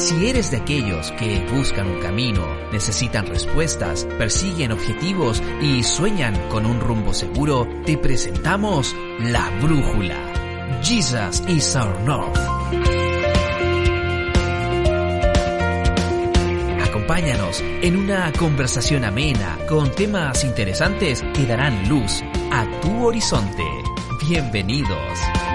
Si 0.00 0.26
eres 0.26 0.50
de 0.50 0.56
aquellos 0.56 1.12
que 1.12 1.46
buscan 1.52 1.86
un 1.86 2.00
camino, 2.00 2.42
necesitan 2.72 3.26
respuestas, 3.26 4.06
persiguen 4.16 4.72
objetivos 4.72 5.42
y 5.60 5.82
sueñan 5.82 6.34
con 6.48 6.64
un 6.64 6.80
rumbo 6.80 7.12
seguro, 7.12 7.68
te 7.84 7.98
presentamos 7.98 8.96
La 9.18 9.50
Brújula. 9.60 10.16
Jesus 10.82 11.42
is 11.48 11.76
our 11.76 12.00
North. 12.00 12.34
Acompáñanos 16.88 17.62
en 17.82 17.96
una 17.96 18.32
conversación 18.32 19.04
amena 19.04 19.58
con 19.68 19.90
temas 19.90 20.44
interesantes 20.44 21.22
que 21.34 21.44
darán 21.44 21.90
luz 21.90 22.22
a 22.50 22.66
tu 22.80 23.06
horizonte. 23.06 23.64
Bienvenidos. 24.26 25.49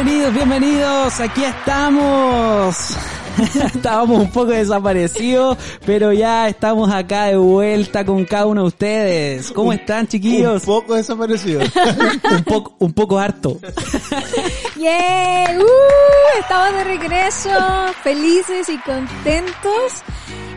Bienvenidos, 0.00 0.32
bienvenidos. 0.32 1.20
Aquí 1.20 1.42
estamos. 1.42 2.96
Estábamos 3.74 4.20
un 4.20 4.30
poco 4.30 4.52
desaparecidos, 4.52 5.58
pero 5.84 6.12
ya 6.12 6.48
estamos 6.48 6.88
acá 6.88 7.24
de 7.24 7.36
vuelta 7.36 8.04
con 8.04 8.24
cada 8.24 8.46
uno 8.46 8.60
de 8.60 8.68
ustedes. 8.68 9.50
¿Cómo 9.50 9.72
están, 9.72 10.06
chiquillos? 10.06 10.62
Un 10.62 10.66
poco 10.66 10.94
desaparecido. 10.94 11.62
un 12.30 12.44
poco, 12.44 12.76
un 12.78 12.92
poco 12.92 13.18
harto. 13.18 13.58
¡Yeah! 14.76 15.58
¡Uh! 15.58 16.38
Estamos 16.38 16.72
de 16.74 16.84
regreso, 16.84 17.50
felices 18.04 18.68
y 18.68 18.78
contentos 18.78 20.04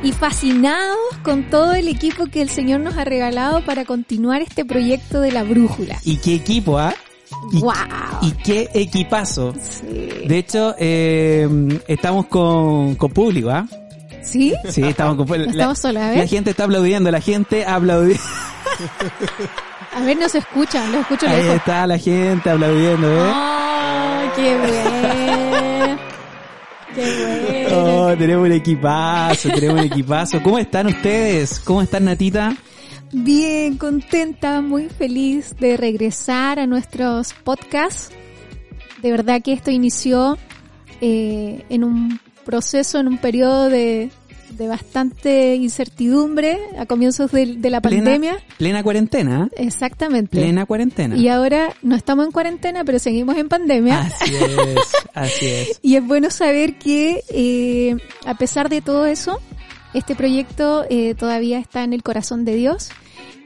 y 0.03 0.11
fascinados 0.11 1.00
con 1.23 1.50
todo 1.50 1.73
el 1.73 1.88
equipo 1.88 2.28
que 2.28 2.44
el 2.44 2.50
Señor 2.52 2.81
nos 2.81 2.95
ha 2.95 3.05
regalado 3.05 3.66
para 3.66 3.86
continuar 3.86 4.44
este 4.44 4.66
proyecto 4.66 5.20
de 5.20 5.31
la 5.31 5.42
brújula. 5.42 5.98
¿Y 6.03 6.17
qué 6.17 6.36
equipo, 6.36 6.78
ah? 6.78 6.94
Y, 7.51 7.59
¡Wow! 7.59 7.73
y 8.21 8.31
qué 8.31 8.69
equipazo. 8.73 9.53
Sí. 9.59 10.25
De 10.27 10.37
hecho, 10.37 10.75
eh, 10.77 11.47
estamos 11.87 12.27
con, 12.27 12.95
con 12.95 13.11
público, 13.11 13.49
¿ah? 13.49 13.65
¿Sí? 14.23 14.53
Sí, 14.69 14.83
estamos 14.83 15.15
con 15.17 15.25
público. 15.25 15.49
Estamos 15.52 15.79
solas, 15.79 16.03
a 16.03 16.09
ver. 16.09 16.17
La 16.19 16.27
gente 16.27 16.52
está 16.52 16.65
aplaudiendo, 16.65 17.09
la 17.11 17.21
gente 17.21 17.65
aplaudiendo. 17.65 18.23
A 19.93 19.99
ver, 20.02 20.17
no 20.17 20.29
se 20.29 20.37
escucha, 20.37 20.87
lo 20.87 20.99
escucho 21.02 21.27
Ahí 21.27 21.37
lejos. 21.37 21.55
está 21.55 21.85
la 21.87 21.97
gente 21.97 22.49
aplaudiendo, 22.49 23.07
¿eh? 23.07 23.31
¡Oh, 23.33 24.21
qué 24.35 24.57
bueno! 24.57 25.99
¡Qué 26.95 27.67
bueno! 27.69 28.07
Oh, 28.11 28.17
tenemos 28.17 28.45
un 28.45 28.52
equipazo, 28.53 29.49
tenemos 29.49 29.79
un 29.79 29.85
equipazo. 29.87 30.41
¿Cómo 30.41 30.57
están 30.59 30.87
ustedes? 30.87 31.59
¿Cómo 31.59 31.81
están, 31.81 32.05
Natita? 32.05 32.55
Bien, 33.14 33.78
contenta, 33.78 34.62
muy 34.62 34.88
feliz 34.88 35.56
de 35.59 35.76
regresar 35.76 36.59
a 36.59 36.67
nuestros 36.67 37.34
podcasts. 37.34 38.09
De 39.02 39.12
verdad 39.12 39.42
que 39.42 39.54
esto 39.54 39.72
inició 39.72 40.38
eh, 41.02 41.66
en 41.70 41.83
un 41.83 42.20
proceso, 42.45 43.00
en 43.00 43.08
un 43.08 43.17
periodo 43.17 43.70
de, 43.70 44.11
de 44.58 44.67
bastante 44.67 45.55
incertidumbre 45.55 46.58
a 46.77 46.86
comienzos 46.86 47.32
de, 47.32 47.58
de 47.58 47.70
la 47.70 47.82
pandemia. 47.82 48.38
Plena, 48.58 48.83
cuarentena. 48.83 49.50
¿eh? 49.52 49.66
Exactamente. 49.66 50.38
Plena 50.38 50.66
cuarentena. 50.66 51.17
Y 51.17 51.27
ahora 51.27 51.73
no 51.82 51.95
estamos 51.95 52.26
en 52.26 52.32
cuarentena, 52.32 52.83
pero 52.86 53.00
seguimos 53.00 53.38
en 53.38 53.50
pandemia. 53.50 54.02
Así 54.02 54.36
es, 54.36 54.94
así 55.14 55.48
es. 55.48 55.80
Y 55.82 55.95
es 55.95 56.05
bueno 56.05 56.30
saber 56.30 56.77
que 56.77 57.23
eh, 57.30 57.98
a 58.26 58.36
pesar 58.36 58.70
de 58.70 58.82
todo 58.82 59.05
eso, 59.05 59.39
este 59.93 60.15
proyecto 60.15 60.85
eh, 60.89 61.15
todavía 61.15 61.59
está 61.59 61.83
en 61.83 61.93
el 61.93 62.03
corazón 62.03 62.45
de 62.45 62.55
Dios 62.55 62.89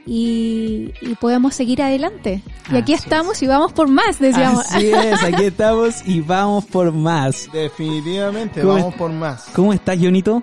y, 0.06 0.92
y 1.00 1.14
podemos 1.16 1.54
seguir 1.54 1.82
adelante. 1.82 2.42
Y 2.70 2.76
aquí 2.76 2.94
Así 2.94 3.04
estamos 3.04 3.42
y 3.42 3.46
vamos 3.46 3.72
por 3.72 3.88
más, 3.88 4.18
decíamos. 4.18 4.66
Así 4.72 4.88
es, 4.88 5.22
aquí 5.22 5.44
estamos 5.44 6.06
y 6.06 6.20
vamos 6.20 6.64
por 6.64 6.92
más. 6.92 7.48
Definitivamente, 7.52 8.60
¿Cómo 8.60 8.74
vamos 8.74 8.94
por 8.94 9.10
más. 9.10 9.50
¿Cómo 9.54 9.72
estás, 9.72 9.98
Jonito? 9.98 10.42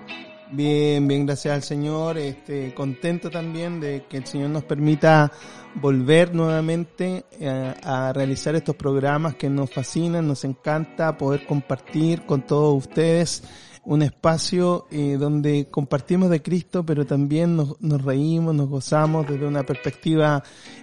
Bien, 0.50 1.08
bien, 1.08 1.26
gracias 1.26 1.54
al 1.54 1.62
Señor. 1.62 2.18
Este, 2.18 2.74
contento 2.74 3.30
también 3.30 3.80
de 3.80 4.04
que 4.08 4.18
el 4.18 4.26
Señor 4.26 4.50
nos 4.50 4.64
permita 4.64 5.32
volver 5.74 6.34
nuevamente 6.34 7.24
eh, 7.40 7.74
a 7.82 8.12
realizar 8.12 8.54
estos 8.54 8.76
programas 8.76 9.34
que 9.34 9.50
nos 9.50 9.72
fascinan, 9.72 10.28
nos 10.28 10.44
encanta 10.44 11.16
poder 11.16 11.46
compartir 11.46 12.24
con 12.26 12.42
todos 12.42 12.86
ustedes 12.86 13.42
un 13.86 14.02
espacio 14.02 14.86
eh, 14.90 15.16
donde 15.18 15.68
compartimos 15.70 16.30
de 16.30 16.42
Cristo, 16.42 16.84
pero 16.84 17.04
también 17.06 17.56
nos, 17.56 17.80
nos 17.80 18.02
reímos, 18.02 18.54
nos 18.54 18.68
gozamos 18.68 19.26
desde 19.28 19.46
una 19.46 19.62
perspectiva 19.64 20.42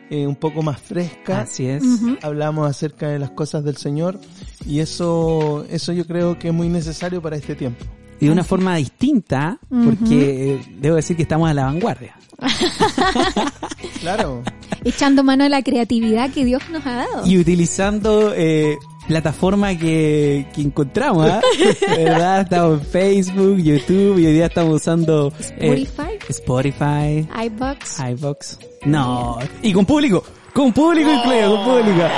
eh, 0.09 0.27
un 0.27 0.35
poco 0.35 0.61
más 0.61 0.79
fresca. 0.79 1.41
Así 1.41 1.65
es. 1.65 1.83
Ujú. 1.83 2.17
hablamos 2.21 2.69
acerca 2.69 3.07
de 3.09 3.19
las 3.19 3.31
cosas 3.31 3.63
del 3.63 3.77
Señor 3.77 4.19
y 4.65 4.79
eso, 4.79 5.65
eso 5.69 5.93
yo 5.93 6.05
creo 6.05 6.37
que 6.37 6.49
es 6.49 6.53
muy 6.53 6.69
necesario 6.69 7.21
para 7.21 7.35
este 7.35 7.55
tiempo. 7.55 7.85
Y 8.19 8.25
de 8.25 8.31
una 8.31 8.43
forma 8.43 8.75
distinta, 8.75 9.57
porque 9.67 10.53
eh, 10.53 10.61
debo 10.79 10.97
decir 10.97 11.15
que 11.17 11.23
estamos 11.23 11.49
a 11.49 11.53
la 11.53 11.65
vanguardia. 11.65 12.15
Claro, 13.99 14.41
Echando 14.83 15.23
mano 15.23 15.43
a 15.43 15.49
la 15.49 15.61
creatividad 15.61 16.31
que 16.31 16.43
Dios 16.43 16.63
nos 16.71 16.85
ha 16.87 16.95
dado. 16.95 17.27
Y 17.27 17.37
utilizando 17.37 18.33
eh, 18.35 18.77
plataforma 19.07 19.75
que, 19.77 20.47
que 20.53 20.61
encontramos, 20.61 21.29
¿ah? 21.29 21.41
¿verdad? 21.87 22.41
Estamos 22.41 22.81
en 22.81 22.85
Facebook, 22.87 23.57
YouTube 23.57 24.19
y 24.19 24.27
hoy 24.27 24.33
día 24.33 24.45
estamos 24.45 24.75
usando 24.75 25.33
eh, 25.57 25.85
Spotify, 25.85 26.17
Spotify, 26.29 27.27
iBox. 27.45 27.99
iVox. 28.11 28.59
No, 28.85 29.37
y 29.61 29.73
con 29.73 29.85
público, 29.85 30.23
con 30.53 30.71
público 30.73 31.11
incluido, 31.11 31.55
con 31.55 31.65
público. 31.65 32.03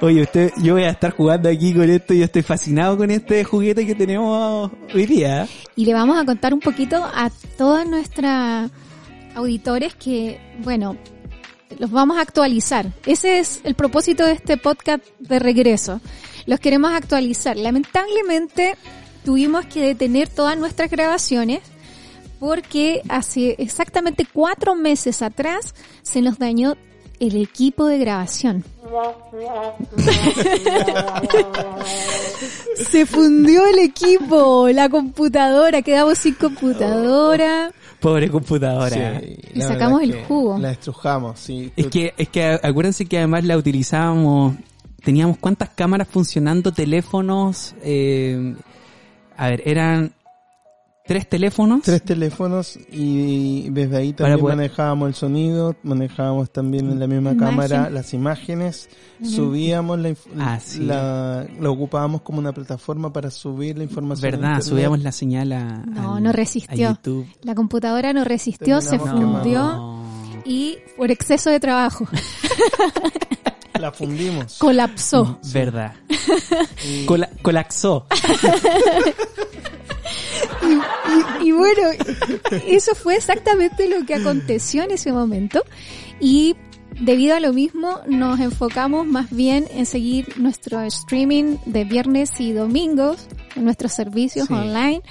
Oye, 0.00 0.22
usted, 0.22 0.52
yo 0.62 0.74
voy 0.74 0.82
a 0.84 0.90
estar 0.90 1.12
jugando 1.12 1.48
aquí 1.48 1.72
con 1.72 1.88
esto 1.88 2.14
y 2.14 2.18
yo 2.18 2.24
estoy 2.24 2.42
fascinado 2.42 2.96
con 2.96 3.10
este 3.10 3.44
juguete 3.44 3.86
que 3.86 3.94
tenemos 3.94 4.70
hoy 4.92 5.06
día. 5.06 5.46
Y 5.76 5.86
le 5.86 5.94
vamos 5.94 6.18
a 6.20 6.24
contar 6.24 6.52
un 6.52 6.60
poquito 6.60 7.02
a 7.04 7.30
todos 7.56 7.86
nuestros 7.86 8.70
auditores 9.34 9.94
que, 9.94 10.40
bueno, 10.62 10.96
los 11.78 11.90
vamos 11.90 12.16
a 12.16 12.20
actualizar. 12.20 12.86
Ese 13.06 13.38
es 13.38 13.60
el 13.64 13.74
propósito 13.74 14.24
de 14.24 14.32
este 14.32 14.56
podcast 14.56 15.04
de 15.18 15.38
regreso. 15.38 16.00
Los 16.46 16.60
queremos 16.60 16.92
actualizar. 16.92 17.56
Lamentablemente 17.56 18.76
tuvimos 19.24 19.66
que 19.66 19.82
detener 19.82 20.28
todas 20.28 20.58
nuestras 20.58 20.90
grabaciones 20.90 21.60
porque 22.38 23.02
hace 23.08 23.56
exactamente 23.58 24.26
cuatro 24.30 24.74
meses 24.74 25.22
atrás 25.22 25.74
se 26.02 26.20
nos 26.20 26.38
dañó 26.38 26.76
el 27.24 27.42
equipo 27.42 27.86
de 27.86 27.98
grabación. 27.98 28.64
se 32.90 33.06
fundió 33.06 33.66
el 33.66 33.78
equipo, 33.80 34.68
la 34.68 34.88
computadora, 34.88 35.82
quedamos 35.82 36.18
sin 36.18 36.34
computadora. 36.34 37.72
Pobre 38.00 38.30
computadora. 38.30 39.20
Sí, 39.20 39.38
Y 39.54 39.60
sacamos 39.62 40.02
el 40.02 40.24
jugo. 40.24 40.58
La 40.58 40.72
estrujamos, 40.72 41.40
sí. 41.40 41.72
Es 41.76 41.86
que, 41.86 42.12
es 42.16 42.28
que 42.28 42.60
acuérdense 42.62 43.06
que 43.06 43.18
además 43.18 43.44
la 43.44 43.56
utilizábamos, 43.56 44.54
teníamos 45.02 45.38
cuántas 45.38 45.70
cámaras 45.70 46.08
funcionando, 46.08 46.72
teléfonos, 46.72 47.74
eh, 47.82 48.54
a 49.36 49.48
ver, 49.48 49.62
eran 49.64 50.12
tres 51.06 51.28
teléfonos. 51.28 51.82
Tres 51.82 52.02
teléfonos 52.02 52.78
y 52.90 53.68
desde 53.70 53.96
ahí 53.98 54.12
también 54.14 54.40
poder- 54.40 54.56
manejábamos 54.56 55.08
el 55.08 55.14
sonido, 55.14 55.76
manejábamos 55.82 56.50
también 56.50 56.90
en 56.90 56.98
la 56.98 57.06
misma 57.06 57.32
Imagen. 57.32 57.38
cámara 57.50 57.90
las 57.90 58.14
imágenes, 58.14 58.88
subíamos 59.22 59.98
la, 59.98 60.14
Ah, 60.38 60.58
sí. 60.60 60.80
la, 60.80 61.46
la 61.60 61.70
ocupábamos 61.70 62.22
como 62.22 62.38
una 62.38 62.52
plataforma 62.52 63.12
para 63.12 63.30
subir 63.30 63.76
la 63.76 63.84
información. 63.84 64.30
¿Verdad? 64.32 64.60
Subíamos 64.62 65.02
la 65.02 65.12
señal 65.12 65.52
a, 65.52 65.64
No, 65.84 66.14
al- 66.14 66.22
no 66.22 66.30
a 66.30 66.32
resistió. 66.32 66.88
YouTube. 66.90 67.26
La 67.42 67.54
computadora 67.54 68.12
no 68.14 68.24
resistió, 68.24 68.80
se 68.80 68.98
Terminamos 68.98 69.42
fundió 69.42 69.60
No. 69.62 70.04
y 70.46 70.78
por 70.96 71.10
exceso 71.10 71.50
de 71.50 71.60
trabajo 71.60 72.06
La 73.78 73.92
fundimos. 73.92 74.56
colapsó. 74.58 75.38
Verdad. 75.52 75.92
Cola- 77.06 77.28
colapsó. 77.42 78.06
Y, 81.42 81.48
y 81.48 81.52
bueno, 81.52 81.82
eso 82.66 82.94
fue 82.94 83.16
exactamente 83.16 83.88
lo 83.88 84.04
que 84.06 84.14
aconteció 84.14 84.82
en 84.84 84.90
ese 84.92 85.12
momento. 85.12 85.62
Y 86.20 86.56
debido 87.00 87.34
a 87.36 87.40
lo 87.40 87.52
mismo, 87.52 88.00
nos 88.06 88.40
enfocamos 88.40 89.06
más 89.06 89.30
bien 89.30 89.66
en 89.74 89.84
seguir 89.86 90.38
nuestro 90.38 90.80
streaming 90.82 91.56
de 91.66 91.84
viernes 91.84 92.40
y 92.40 92.52
domingos, 92.52 93.26
en 93.56 93.64
nuestros 93.64 93.92
servicios 93.92 94.46
Sí. 94.48 94.54
online. 94.54 95.02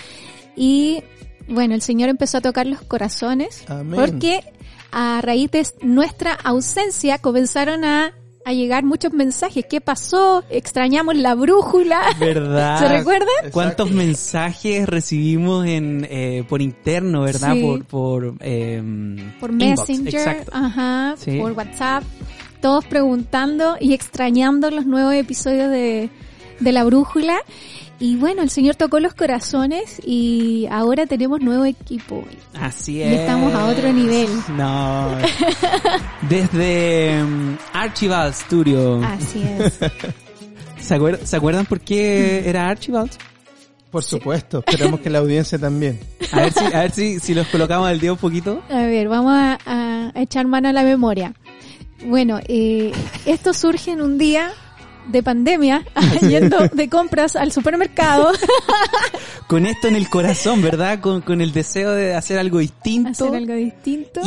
Y 0.55 1.03
bueno, 1.47 1.75
el 1.75 1.81
Señor 1.81 2.09
empezó 2.09 2.38
a 2.38 2.41
tocar 2.41 2.67
los 2.67 2.81
corazones 2.81 3.63
Amén. 3.67 3.99
porque 3.99 4.44
a 4.91 5.19
raíz 5.21 5.51
de 5.51 5.65
nuestra 5.81 6.33
ausencia 6.33 7.17
comenzaron 7.17 7.83
a, 7.83 8.13
a 8.45 8.54
llegar 8.54 8.84
muchos 8.84 9.13
mensajes. 9.13 9.66
¿Qué 9.69 9.81
pasó? 9.81 10.44
Extrañamos 10.50 11.16
la 11.16 11.36
brújula. 11.36 12.01
¿Verdad? 12.19 12.80
¿Se 12.80 12.88
recuerdan? 12.88 13.28
¿Cuántos 13.51 13.92
mensajes 13.92 14.88
recibimos 14.88 15.66
en 15.66 16.07
eh, 16.10 16.44
por 16.48 16.62
interno, 16.62 17.22
verdad? 17.22 17.54
Sí. 17.54 17.62
Por 17.62 17.86
por 17.86 18.36
em, 18.40 19.34
por 19.40 19.51
inbox, 19.51 19.90
Messenger, 19.90 20.16
exacto. 20.16 20.51
ajá, 20.54 21.16
Sí. 21.18 21.38
por 21.40 21.51
WhatsApp, 21.54 22.04
todos 22.62 22.86
preguntando 22.86 23.78
y 23.80 23.94
extrañando 23.94 24.69
los 24.72 24.86
nuevos 24.86 25.13
episodios 25.13 25.69
de, 25.69 26.10
de 26.60 26.72
La 26.72 26.84
Brújula. 26.84 27.38
Y 28.05 28.17
bueno, 28.17 28.41
el 28.41 28.50
Señor 28.50 28.75
tocó 28.75 29.00
los 29.00 29.13
corazones 29.13 30.01
y 30.05 30.67
ahora 30.69 31.05
tenemos 31.05 31.39
nuevo 31.39 31.63
equipo. 31.63 32.25
Así 32.53 32.97
Y 32.97 33.01
es. 33.03 33.21
estamos 33.21 33.53
a 33.53 33.67
otro 33.67 33.94
nivel. 33.94 34.27
No. 34.57 35.15
Desde 36.29 37.17
em, 37.19 37.57
Archibald 37.71 38.33
Studio. 38.33 39.01
Así 39.05 39.41
es. 39.44 39.79
¿Se, 40.85 40.95
acuer- 41.00 41.23
¿Se 41.23 41.38
acuerdan 41.38 41.65
por 41.65 41.79
qué 41.79 42.44
era 42.47 42.67
Archibald? 42.67 43.11
Por 43.89 44.03
supuesto, 44.03 44.63
esperamos 44.67 44.99
que 44.99 45.09
la 45.09 45.19
audiencia 45.19 45.57
también. 45.57 45.97
A 46.33 46.41
ver 46.41 46.51
si, 46.51 46.65
a 46.65 46.79
ver 46.81 46.91
si, 46.91 47.19
si 47.21 47.33
los 47.33 47.47
colocamos 47.47 47.88
al 47.88 48.01
día 48.01 48.11
un 48.11 48.17
poquito. 48.17 48.61
A 48.69 48.81
ver, 48.85 49.07
vamos 49.07 49.31
a, 49.33 49.57
a- 49.65 50.11
a 50.13 50.21
echar 50.21 50.45
mano 50.47 50.67
a 50.67 50.73
la 50.73 50.83
memoria. 50.83 51.33
Bueno, 52.06 52.39
eh, 52.49 52.91
esto 53.25 53.53
surge 53.53 53.91
en 53.91 54.01
un 54.01 54.17
día 54.17 54.51
de 55.07 55.23
pandemia, 55.23 55.85
yendo 56.29 56.57
de 56.69 56.89
compras 56.89 57.35
al 57.35 57.51
supermercado, 57.51 58.31
Con 59.47 59.65
esto 59.65 59.88
en 59.88 59.95
el 59.95 60.09
corazón, 60.09 60.61
¿verdad? 60.61 61.00
Con, 61.00 61.21
con 61.21 61.41
el 61.41 61.51
deseo 61.51 61.91
de 61.91 62.15
hacer 62.15 62.39
algo 62.39 62.59
distinto. 62.59 63.09
hacer 63.09 63.35
algo 63.35 63.53
distinto. 63.53 64.21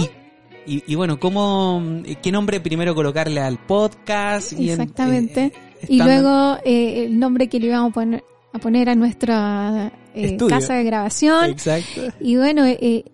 Y, 0.67 0.75
y, 0.77 0.85
y 0.87 0.95
bueno, 0.95 1.19
¿cómo, 1.19 1.83
qué 2.23 2.31
nombre 2.31 2.61
primero 2.61 2.95
colocarle 2.95 3.41
al 3.41 3.59
podcast? 3.59 4.53
Y 4.53 4.71
en- 4.71 4.81
Exactamente. 4.83 5.53
eh, 5.83 5.87
y 5.89 6.03
luego 6.03 6.59
eh, 6.65 7.05
el 7.07 7.19
nombre 7.19 7.49
que 7.49 7.59
le 7.59 7.69
íbamos 7.69 7.91
a 7.91 7.95
poner, 7.95 8.25
a 8.53 8.59
poner 8.59 8.89
a 8.91 8.95
nuestra 8.95 9.93
eh, 10.15 10.37
casa 10.49 10.75
de 10.75 10.85
grabación. 10.85 11.47
Exacto. 11.51 12.03
Y 12.21 12.37
bueno, 12.37 12.65
eh, 12.67 13.05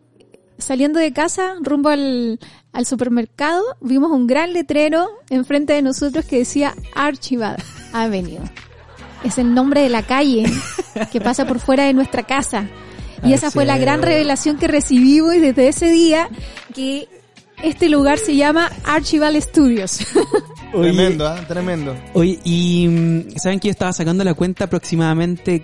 saliendo 0.64 0.98
de 0.98 1.12
casa, 1.12 1.54
rumbo 1.60 1.88
al, 1.88 2.38
al 2.72 2.86
supermercado, 2.86 3.62
vimos 3.80 4.10
un 4.10 4.26
gran 4.26 4.52
letrero 4.52 5.08
enfrente 5.30 5.72
de 5.72 5.82
nosotros 5.82 6.24
que 6.24 6.38
decía 6.38 6.74
Archibald 6.94 7.62
Avenue. 7.92 8.40
Es 9.24 9.38
el 9.38 9.54
nombre 9.54 9.82
de 9.82 9.88
la 9.88 10.02
calle 10.02 10.44
que 11.12 11.20
pasa 11.20 11.46
por 11.46 11.60
fuera 11.60 11.84
de 11.84 11.92
nuestra 11.92 12.24
casa. 12.24 12.68
Y 13.24 13.34
esa 13.34 13.50
fue 13.50 13.64
la 13.64 13.78
gran 13.78 14.02
revelación 14.02 14.58
que 14.58 14.66
recibimos 14.66 15.34
y 15.34 15.38
desde 15.38 15.68
ese 15.68 15.90
día 15.90 16.28
que 16.74 17.08
este 17.62 17.88
lugar 17.88 18.18
se 18.18 18.34
llama 18.34 18.70
Archibald 18.84 19.40
Studios. 19.40 20.00
Oye, 20.72 20.92
Tremendo, 20.92 21.28
¿ah? 21.28 21.44
Tremendo. 21.46 21.96
Oye, 22.14 22.40
y 22.42 22.88
mm, 22.88 23.36
saben 23.36 23.60
que 23.60 23.68
yo 23.68 23.72
estaba 23.72 23.92
sacando 23.92 24.24
la 24.24 24.34
cuenta 24.34 24.64
aproximadamente, 24.64 25.62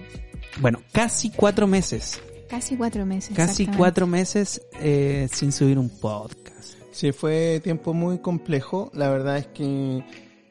bueno, 0.60 0.80
casi 0.92 1.30
cuatro 1.30 1.66
meses. 1.66 2.20
Casi 2.48 2.76
cuatro 2.76 3.04
meses. 3.04 3.36
Casi 3.36 3.66
cuatro 3.66 4.06
meses 4.06 4.62
eh, 4.80 5.28
sin 5.32 5.52
subir 5.52 5.78
un 5.78 5.90
podcast. 5.90 6.74
Sí, 6.92 7.12
fue 7.12 7.60
tiempo 7.62 7.94
muy 7.94 8.18
complejo. 8.18 8.90
La 8.94 9.08
verdad 9.10 9.38
es 9.38 9.46
que 9.48 10.02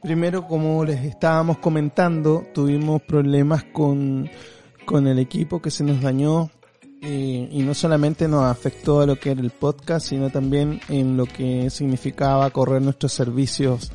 primero, 0.02 0.48
como 0.48 0.86
les 0.86 1.04
estábamos 1.04 1.58
comentando, 1.58 2.46
tuvimos 2.54 3.02
problemas 3.02 3.64
con, 3.66 4.30
con 4.86 5.08
el 5.08 5.20
equipo 5.20 5.62
que 5.62 5.72
se 5.72 5.84
nos 5.84 6.02
dañó 6.02 6.50
eh, 7.02 7.50
y 7.52 7.62
no 7.62 7.74
solamente 7.74 8.28
nos 8.28 8.46
afectó 8.46 9.02
a 9.02 9.06
lo 9.06 9.20
que 9.20 9.32
era 9.32 9.42
el 9.42 9.52
podcast, 9.52 10.08
sino 10.08 10.30
también 10.30 10.80
en 10.90 11.16
lo 11.18 11.26
que 11.26 11.70
significaba 11.70 12.50
correr 12.50 12.82
nuestros 12.82 13.14
servicios 13.14 13.92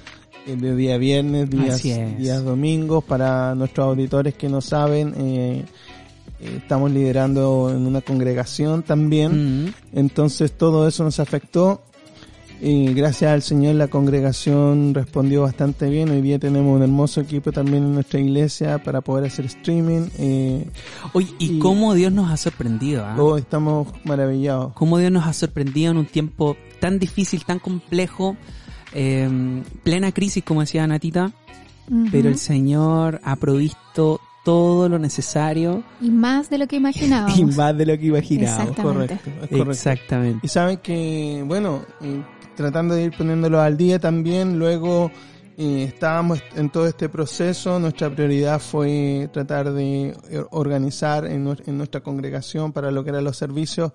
eh, 0.46 0.56
de 0.56 0.76
día 0.76 0.98
viernes, 0.98 1.50
días, 1.50 1.82
días 1.82 2.44
domingos. 2.44 3.02
Para 3.04 3.54
nuestros 3.54 3.86
auditores 3.86 4.34
que 4.34 4.48
no 4.48 4.60
saben, 4.60 5.14
eh, 5.16 5.64
estamos 6.42 6.90
liderando 6.90 7.70
en 7.74 7.86
una 7.86 8.00
congregación 8.00 8.82
también. 8.82 9.64
Mm. 9.66 9.74
Entonces 9.94 10.52
todo 10.52 10.86
eso 10.88 11.04
nos 11.04 11.20
afectó. 11.20 11.82
Y 12.64 12.94
gracias 12.94 13.32
al 13.32 13.42
Señor 13.42 13.74
la 13.74 13.88
congregación 13.88 14.94
respondió 14.94 15.42
bastante 15.42 15.90
bien. 15.90 16.10
Hoy 16.10 16.20
día 16.22 16.38
tenemos 16.38 16.76
un 16.76 16.82
hermoso 16.82 17.20
equipo 17.20 17.50
también 17.50 17.82
en 17.82 17.94
nuestra 17.94 18.20
iglesia 18.20 18.80
para 18.80 19.00
poder 19.00 19.24
hacer 19.24 19.46
streaming. 19.46 20.02
Eh, 20.18 20.68
Oye, 21.12 21.26
¿y 21.40 21.56
Y- 21.56 21.58
cómo 21.58 21.92
Dios 21.94 22.12
nos 22.12 22.30
ha 22.30 22.36
sorprendido? 22.36 23.04
ah? 23.04 23.14
todos 23.16 23.40
estamos 23.40 23.88
maravillados. 24.04 24.74
Cómo 24.74 24.98
Dios 24.98 25.10
nos 25.10 25.26
ha 25.26 25.32
sorprendido 25.32 25.90
en 25.90 25.96
un 25.96 26.06
tiempo 26.06 26.56
tan 26.78 27.00
difícil, 27.00 27.44
tan 27.44 27.58
complejo, 27.58 28.36
eh, 28.94 29.28
plena 29.82 30.12
crisis, 30.12 30.44
como 30.44 30.60
decía 30.60 30.86
Natita, 30.86 31.32
pero 32.12 32.28
el 32.28 32.38
Señor 32.38 33.20
ha 33.24 33.34
provisto 33.36 34.20
todo 34.44 34.88
lo 34.88 34.98
necesario 34.98 35.82
Y 36.00 36.10
más 36.10 36.50
de 36.50 36.58
lo 36.58 36.66
que 36.66 36.76
imaginábamos. 36.76 37.38
y 37.38 37.44
más 37.44 37.76
de 37.76 37.86
lo 37.86 37.98
que 37.98 38.06
imaginábamos. 38.06 38.70
Exactamente. 38.70 39.16
Correcto, 39.16 39.30
es 39.30 39.48
correcto. 39.48 39.70
Exactamente. 39.70 40.40
Y 40.46 40.48
saben 40.48 40.76
que, 40.78 41.44
bueno, 41.46 41.82
tratando 42.56 42.94
de 42.94 43.04
ir 43.04 43.16
poniéndolo 43.16 43.60
al 43.60 43.76
día 43.76 43.98
también, 43.98 44.58
luego 44.58 45.10
eh, 45.56 45.84
estábamos 45.84 46.42
en 46.56 46.70
todo 46.70 46.86
este 46.86 47.08
proceso, 47.08 47.78
nuestra 47.78 48.10
prioridad 48.10 48.58
fue 48.58 49.28
tratar 49.32 49.72
de 49.72 50.08
eh, 50.30 50.44
organizar 50.50 51.26
en, 51.26 51.56
en 51.66 51.78
nuestra 51.78 52.00
congregación 52.00 52.72
para 52.72 52.90
lo 52.90 53.04
que 53.04 53.10
eran 53.10 53.24
los 53.24 53.36
servicios, 53.36 53.92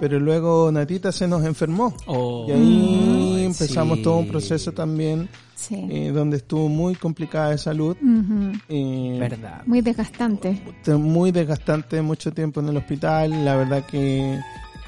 pero 0.00 0.18
luego 0.20 0.70
Natita 0.72 1.10
se 1.12 1.26
nos 1.28 1.44
enfermó. 1.44 1.94
Oh, 2.06 2.46
Y 2.48 2.52
ahí 2.52 3.44
empezamos 3.44 3.98
sí. 3.98 4.04
todo 4.04 4.16
un 4.18 4.28
proceso 4.28 4.72
también 4.72 5.28
Sí. 5.54 5.74
eh, 5.90 6.12
donde 6.14 6.36
estuvo 6.36 6.68
muy 6.68 6.94
complicada 6.94 7.50
de 7.50 7.58
salud. 7.58 7.96
Eh, 8.68 9.16
Verdad. 9.18 9.62
Muy 9.66 9.80
desgastante. 9.80 10.62
Muy 10.86 11.32
desgastante, 11.32 12.00
mucho 12.00 12.32
tiempo 12.32 12.60
en 12.60 12.68
el 12.68 12.76
hospital, 12.76 13.44
la 13.44 13.56
verdad 13.56 13.84
que 13.84 14.38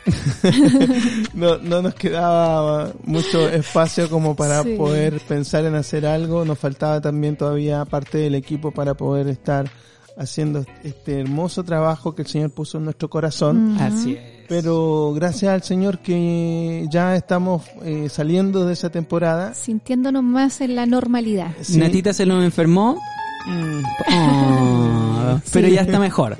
no, 1.34 1.58
no 1.58 1.82
nos 1.82 1.94
quedaba 1.94 2.92
mucho 3.04 3.48
espacio 3.48 4.08
como 4.08 4.34
para 4.36 4.62
Sí. 4.62 4.74
poder 4.76 5.20
pensar 5.26 5.64
en 5.64 5.74
hacer 5.74 6.06
algo, 6.06 6.44
nos 6.44 6.58
faltaba 6.58 7.00
también 7.00 7.36
todavía 7.36 7.84
parte 7.84 8.18
del 8.18 8.34
equipo 8.34 8.70
para 8.70 8.94
poder 8.94 9.28
estar 9.28 9.68
haciendo 10.16 10.64
este 10.84 11.20
hermoso 11.20 11.64
trabajo 11.64 12.14
que 12.14 12.22
el 12.22 12.28
Señor 12.28 12.50
puso 12.50 12.78
en 12.78 12.84
nuestro 12.84 13.08
corazón. 13.10 13.76
Así 13.80 14.14
es. 14.14 14.39
Pero 14.50 15.12
gracias 15.14 15.52
al 15.52 15.62
Señor 15.62 16.00
que 16.00 16.84
ya 16.90 17.14
estamos 17.14 17.62
eh, 17.84 18.08
saliendo 18.10 18.66
de 18.66 18.72
esa 18.72 18.90
temporada. 18.90 19.54
Sintiéndonos 19.54 20.24
más 20.24 20.60
en 20.60 20.74
la 20.74 20.86
normalidad. 20.86 21.52
Sí. 21.60 21.78
Natita 21.78 22.12
se 22.12 22.26
nos 22.26 22.44
enfermó, 22.44 22.98
Mm, 23.46 23.82
Oh, 24.12 25.40
pero 25.52 25.68
ya 25.68 25.80
está 25.82 25.98
mejor. 25.98 26.36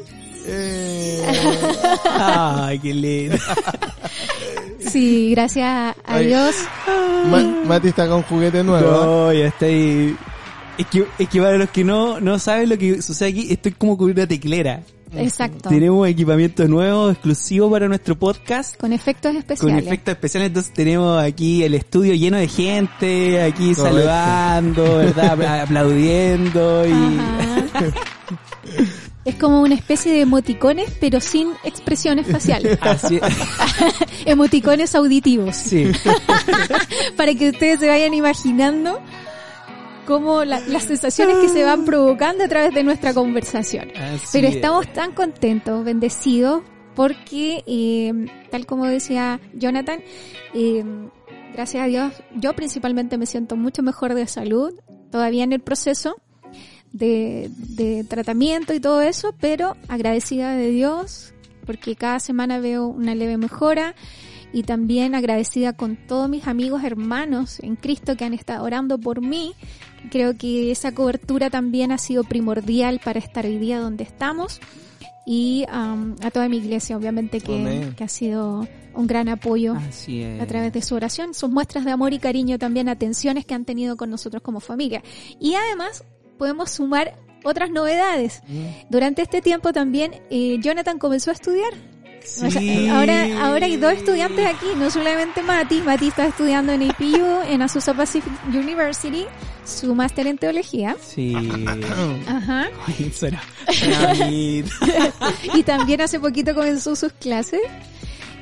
eh, 0.47 1.25
Ay, 2.19 2.79
qué 2.81 2.93
lindo. 2.93 3.37
Sí, 4.87 5.31
gracias 5.31 5.67
a 5.67 5.95
Ay. 6.05 6.27
Dios. 6.27 6.55
Ma- 7.31 7.63
Mati 7.67 7.89
está 7.89 8.07
con 8.09 8.23
juguete 8.25 8.63
nuevo. 8.65 8.87
¿eh? 8.87 8.91
No, 8.93 9.33
ya. 9.33 9.47
Es 9.47 10.87
que, 10.89 11.07
es 11.19 11.29
que 11.29 11.41
para 11.41 11.57
los 11.57 11.71
que 11.71 11.85
no, 11.85 12.21
no 12.21 12.39
saben 12.39 12.69
lo 12.71 12.77
que 12.77 13.01
sucede 13.03 13.29
aquí, 13.31 13.47
estoy 13.53 13.73
como 13.73 13.97
con 13.97 14.11
una 14.11 14.27
teclera. 14.27 14.83
Exacto. 15.17 15.69
Tenemos 15.69 16.09
equipamiento 16.09 16.67
nuevo, 16.69 17.11
exclusivo 17.11 17.71
para 17.71 17.89
nuestro 17.89 18.17
podcast. 18.19 18.77
Con 18.77 18.93
efectos 18.93 19.31
Con 19.33 19.39
especiales. 19.39 19.87
efectos 19.87 20.13
especiales, 20.13 20.47
entonces 20.49 20.73
tenemos 20.73 21.23
aquí 21.23 21.65
el 21.65 21.75
estudio 21.75 22.15
lleno 22.15 22.37
de 22.37 22.49
gente, 22.49 23.43
aquí 23.43 23.75
Correcto. 23.75 23.83
saludando, 23.83 24.97
¿verdad? 24.99 25.25
Apla- 25.33 25.63
Aplaudiendo 25.63 26.85
y... 26.87 27.21
Es 29.25 29.35
como 29.35 29.61
una 29.61 29.75
especie 29.75 30.13
de 30.13 30.23
emoticones, 30.23 30.91
pero 30.99 31.21
sin 31.21 31.51
expresiones 31.63 32.27
faciales. 32.27 32.79
Así 32.83 33.21
Emoticones 34.25 34.95
auditivos. 34.95 35.57
sí. 35.57 35.91
Para 37.17 37.35
que 37.35 37.51
ustedes 37.51 37.81
se 37.81 37.89
vayan 37.89 38.15
imaginando 38.15 38.99
cómo 40.11 40.45
la- 40.45 40.61
las 40.67 40.83
sensaciones 40.85 41.37
que 41.39 41.49
se 41.49 41.63
van 41.65 41.85
provocando 41.85 42.43
a 42.45 42.49
través 42.49 42.75
de 42.75 42.83
nuestra 42.83 43.15
conversación. 43.15 43.91
Así 43.97 44.27
Pero 44.33 44.49
es. 44.49 44.57
estamos 44.57 44.93
tan 44.93 45.13
contentos, 45.13 45.85
bendecidos, 45.85 46.63
porque, 46.97 47.63
eh, 47.67 48.13
tal 48.51 48.67
como 48.67 48.87
decía 48.87 49.41
Jonathan, 49.55 50.01
eh, 50.53 50.85
gracias 51.55 51.85
a 51.85 51.87
Dios, 51.87 52.13
yo 52.35 52.55
principalmente 52.55 53.17
me 53.19 53.27
siento 53.27 53.55
mucho 53.57 53.83
mejor 53.85 54.15
de 54.15 54.27
salud, 54.27 54.73
todavía 55.13 55.45
en 55.45 55.53
el 55.53 55.61
proceso 55.61 56.17
de, 56.93 57.49
de 57.57 58.03
tratamiento 58.05 58.75
y 58.75 58.81
todo 58.81 59.01
eso, 59.03 59.33
pero 59.41 59.77
agradecida 59.89 60.57
de 60.57 60.71
Dios, 60.71 61.33
porque 61.65 61.95
cada 61.95 62.19
semana 62.19 62.59
veo 62.59 62.87
una 62.89 63.15
leve 63.15 63.37
mejora 63.37 63.95
y 64.53 64.65
también 64.65 65.15
agradecida 65.15 65.73
con 65.73 65.97
todos 65.97 66.29
mis 66.29 66.47
amigos 66.47 66.85
hermanos 66.85 67.61
en 67.61 67.77
Cristo 67.77 68.17
que 68.17 68.25
han 68.25 68.35
estado 68.35 68.65
orando 68.65 68.99
por 68.99 69.21
mí. 69.21 69.55
Creo 70.11 70.37
que 70.37 70.71
esa 70.71 70.93
cobertura 70.95 71.51
también 71.51 71.93
ha 71.93 71.99
sido 71.99 72.25
primordial 72.25 73.01
para 73.05 73.19
estar 73.19 73.47
hoy 73.47 73.59
día 73.59 73.79
donde 73.79 74.05
estamos 74.05 74.61
y 75.27 75.65
um, 75.73 76.17
a 76.23 76.31
toda 76.31 76.49
mi 76.49 76.57
iglesia, 76.57 76.97
obviamente 76.97 77.41
que, 77.41 77.93
que 77.97 78.05
ha 78.05 78.09
sido 78.09 78.67
un 78.95 79.07
gran 79.07 79.29
apoyo 79.29 79.75
a 79.75 80.47
través 80.47 80.73
de 80.73 80.83
su 80.83 80.95
oración, 80.95 81.35
sus 81.35 81.51
muestras 81.51 81.85
de 81.85 81.93
amor 81.93 82.13
y 82.13 82.19
cariño, 82.19 82.59
también 82.59 82.89
atenciones 82.89 83.45
que 83.45 83.55
han 83.55 83.65
tenido 83.65 83.97
con 83.97 84.11
nosotros 84.11 84.43
como 84.43 84.61
familia. 84.61 85.03
Y 85.39 85.55
además 85.55 86.05
podemos 86.39 86.71
sumar 86.71 87.15
otras 87.45 87.71
novedades. 87.71 88.43
Durante 88.89 89.23
este 89.23 89.41
tiempo 89.41 89.73
también 89.73 90.23
eh, 90.31 90.59
Jonathan 90.61 90.99
comenzó 90.99 91.31
a 91.31 91.35
estudiar. 91.35 91.73
O 92.25 92.51
sea, 92.51 92.61
Sí. 92.61 92.89
ahora, 92.89 93.47
ahora 93.47 93.67
hay 93.67 93.77
dos 93.77 93.93
estudiantes 93.93 94.47
aquí, 94.47 94.67
no 94.77 94.91
solamente 94.91 95.43
Mati. 95.43 95.81
Mati 95.83 96.09
está 96.09 96.27
estudiando 96.27 96.73
en 96.73 96.91
APU, 96.91 97.43
en 97.49 97.63
Azusa 97.63 97.95
Pacific 97.95 98.33
University, 98.49 99.27
su 99.65 99.95
máster 99.95 100.27
en 100.27 100.39
teología. 100.39 100.97
Sí. 101.05 101.35
Ajá. 102.27 102.69
Ay, 102.87 103.13
bonito. 103.21 104.71
y 105.55 105.63
también 105.63 106.01
hace 106.01 106.21
poquito 106.21 106.55
comenzó 106.55 106.95
sus 106.97 107.13
clases. 107.13 107.61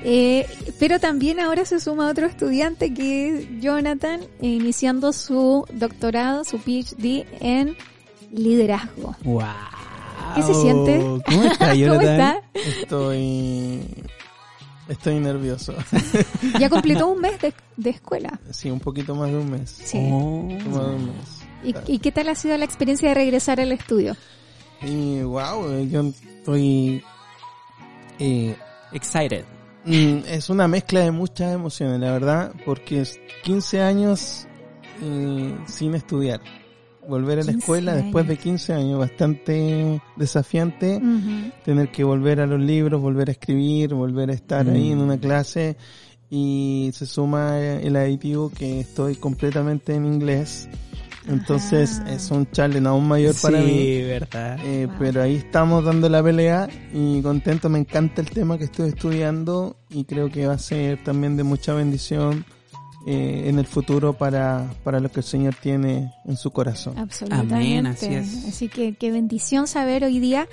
Eh, 0.05 0.47
pero 0.79 1.01
también 1.01 1.41
ahora 1.41 1.65
se 1.65 1.81
suma 1.81 2.09
otro 2.09 2.27
estudiante 2.27 2.95
que 2.95 3.39
es 3.41 3.47
Jonathan, 3.61 4.21
iniciando 4.41 5.13
su 5.13 5.67
doctorado, 5.73 6.45
su 6.45 6.59
PhD 6.59 7.27
en 7.41 7.77
liderazgo. 8.33 9.17
Wow. 9.25 9.43
¿Qué 10.35 10.43
se 10.43 10.55
siente? 10.55 10.99
¿Cómo 11.27 11.45
está, 11.45 11.73
¿Cómo 11.89 12.01
está? 12.01 12.43
Estoy, 12.55 13.81
estoy 14.89 15.15
nervioso. 15.21 15.75
Ya 16.59 16.69
completó 16.71 17.09
un 17.09 17.21
mes 17.21 17.41
de, 17.41 17.53
de 17.77 17.91
escuela. 17.91 18.39
Sí, 18.51 18.71
un 18.71 18.81
poquito 18.81 19.15
más 19.15 19.31
de 19.31 19.37
un 19.37 19.51
mes. 19.51 19.71
Sí. 19.71 19.99
Oh. 20.11 20.43
Más 20.43 20.65
de 20.89 20.95
un 20.95 21.07
mes. 21.07 21.45
¿Y, 21.87 21.95
y 21.95 21.99
qué 21.99 22.13
tal 22.13 22.29
ha 22.29 22.35
sido 22.35 22.57
la 22.57 22.65
experiencia 22.65 23.09
de 23.09 23.15
regresar 23.15 23.61
al 23.61 23.73
estudio? 23.73 24.17
Y 24.83 25.23
wow, 25.23 25.83
yo 25.87 26.03
estoy... 26.39 27.03
eh, 28.21 28.57
Excited. 28.93 29.45
mm, 29.85 30.19
es 30.29 30.49
una 30.51 30.69
mezcla 30.69 31.01
de 31.01 31.11
muchas 31.11 31.53
emociones, 31.53 31.99
la 32.01 32.13
verdad, 32.13 32.53
porque 32.65 33.01
es 33.01 33.21
15 33.43 33.81
años 33.83 34.47
eh, 35.03 35.57
sin 35.67 35.95
estudiar. 35.97 36.41
Volver 37.09 37.39
a 37.39 37.43
la 37.43 37.53
15 37.53 37.59
escuela 37.59 37.95
después 37.95 38.27
de 38.27 38.33
años. 38.35 38.43
15 38.45 38.73
años, 38.75 38.99
bastante 38.99 40.01
desafiante. 40.17 41.01
Tener 41.65 41.91
que 41.91 42.05
volver 42.05 42.41
a 42.41 42.47
los 42.47 42.61
libros, 42.61 43.01
volver 43.01 43.29
a 43.29 43.33
escribir, 43.33 43.95
volver 43.95 44.31
a 44.31 44.35
estar 44.35 44.69
ahí 44.69 44.93
en 44.93 44.99
Mm. 44.99 45.03
una 45.03 45.19
clase 45.19 45.77
y 46.31 46.91
se 46.93 47.07
suma 47.07 47.59
eh, 47.59 47.87
el 47.87 47.97
aditivo 47.97 48.51
que 48.51 48.81
estoy 48.81 49.17
completamente 49.17 49.95
en 49.95 50.05
inglés. 50.05 50.69
Entonces 51.27 52.01
Ajá. 52.01 52.13
es 52.15 52.31
un 52.31 52.51
challenge 52.51 52.89
aún 52.89 53.07
mayor 53.09 53.35
para 53.43 53.61
sí, 53.61 53.67
mí. 53.67 54.03
verdad. 54.03 54.59
Eh, 54.65 54.87
Wow. 54.87 54.97
Pero 54.99 55.23
ahí 55.23 55.37
estamos 55.37 55.85
dando 55.85 56.09
la 56.09 56.23
pelea 56.23 56.69
y 56.95 57.21
contento, 57.23 57.69
me 57.69 57.79
encanta 57.79 58.21
el 58.23 58.31
tema 58.31 58.57
que 58.57 58.65
estoy 58.65 58.89
estudiando 58.91 59.77
y 59.91 60.05
creo 60.05 60.31
que 60.31 60.47
va 60.47 60.55
a 60.55 60.59
ser 60.59 61.03
también 61.05 61.37
de 61.37 61.43
mucha 61.43 61.75
bendición 61.75 62.45
eh, 63.11 63.49
en 63.49 63.59
el 63.59 63.67
futuro 63.67 64.13
para, 64.13 64.71
para 64.85 65.01
lo 65.01 65.11
que 65.11 65.21
el 65.21 65.25
Señor 65.25 65.55
tiene 65.55 66.13
en 66.27 66.37
su 66.37 66.51
corazón. 66.51 66.99
Absolutamente. 66.99 67.55
Amén, 67.55 67.87
así 67.87 68.07
es. 68.07 68.45
Así 68.47 68.69
que 68.69 68.95
qué 68.97 69.11
bendición 69.11 69.67
saber 69.67 70.05
hoy 70.05 70.19
día 70.19 70.47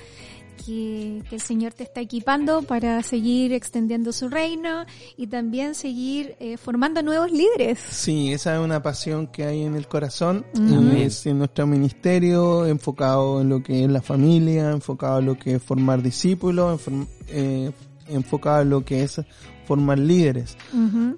que, 0.64 1.22
que 1.28 1.34
el 1.34 1.42
Señor 1.42 1.74
te 1.74 1.82
está 1.82 2.00
equipando 2.00 2.62
para 2.62 3.02
seguir 3.02 3.52
extendiendo 3.52 4.10
su 4.10 4.30
reino 4.30 4.86
y 5.18 5.26
también 5.26 5.74
seguir 5.74 6.34
eh, 6.40 6.56
formando 6.56 7.02
nuevos 7.02 7.30
líderes. 7.30 7.78
Sí, 7.78 8.32
esa 8.32 8.54
es 8.56 8.60
una 8.64 8.82
pasión 8.82 9.26
que 9.26 9.44
hay 9.44 9.62
en 9.64 9.74
el 9.74 9.86
corazón. 9.86 10.46
Y 10.54 11.02
Es 11.02 11.26
en 11.26 11.38
nuestro 11.38 11.66
ministerio, 11.66 12.64
enfocado 12.64 13.42
en 13.42 13.50
lo 13.50 13.62
que 13.62 13.84
es 13.84 13.90
la 13.90 14.00
familia, 14.00 14.70
enfocado 14.70 15.18
en 15.18 15.26
lo 15.26 15.34
que 15.38 15.56
es 15.56 15.62
formar 15.62 16.02
discípulos, 16.02 16.80
enform- 16.80 17.06
eh, 17.28 17.70
enfocado 18.08 18.62
en 18.62 18.70
lo 18.70 18.84
que 18.84 19.02
es 19.02 19.20
formar 19.66 19.98
líderes. 19.98 20.56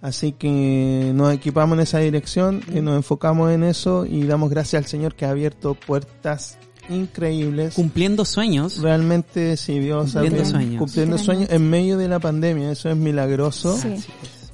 Así 0.00 0.32
que 0.32 1.12
nos 1.14 1.32
equipamos 1.34 1.76
en 1.76 1.82
esa 1.82 1.98
dirección, 1.98 2.62
y 2.74 2.80
nos 2.80 2.96
enfocamos 2.96 3.50
en 3.52 3.62
eso 3.64 4.06
y 4.06 4.22
damos 4.24 4.48
gracias 4.50 4.82
al 4.84 4.88
Señor 4.88 5.14
que 5.14 5.26
ha 5.26 5.30
abierto 5.30 5.74
puertas 5.74 6.58
increíbles. 6.88 7.74
Cumpliendo 7.74 8.24
sueños. 8.24 8.78
Realmente, 8.80 9.56
sí, 9.58 9.78
Dios 9.78 10.16
ha 10.16 10.20
Cumpliendo 10.20 10.36
abierto- 10.38 10.50
sueños. 10.50 10.78
cumpliendo 10.78 11.18
sueños 11.18 11.50
en 11.50 11.68
medio 11.70 11.98
de 11.98 12.08
la 12.08 12.18
pandemia. 12.18 12.72
Eso 12.72 12.88
es 12.90 12.96
milagroso. 12.96 13.76
Sí. 13.76 13.94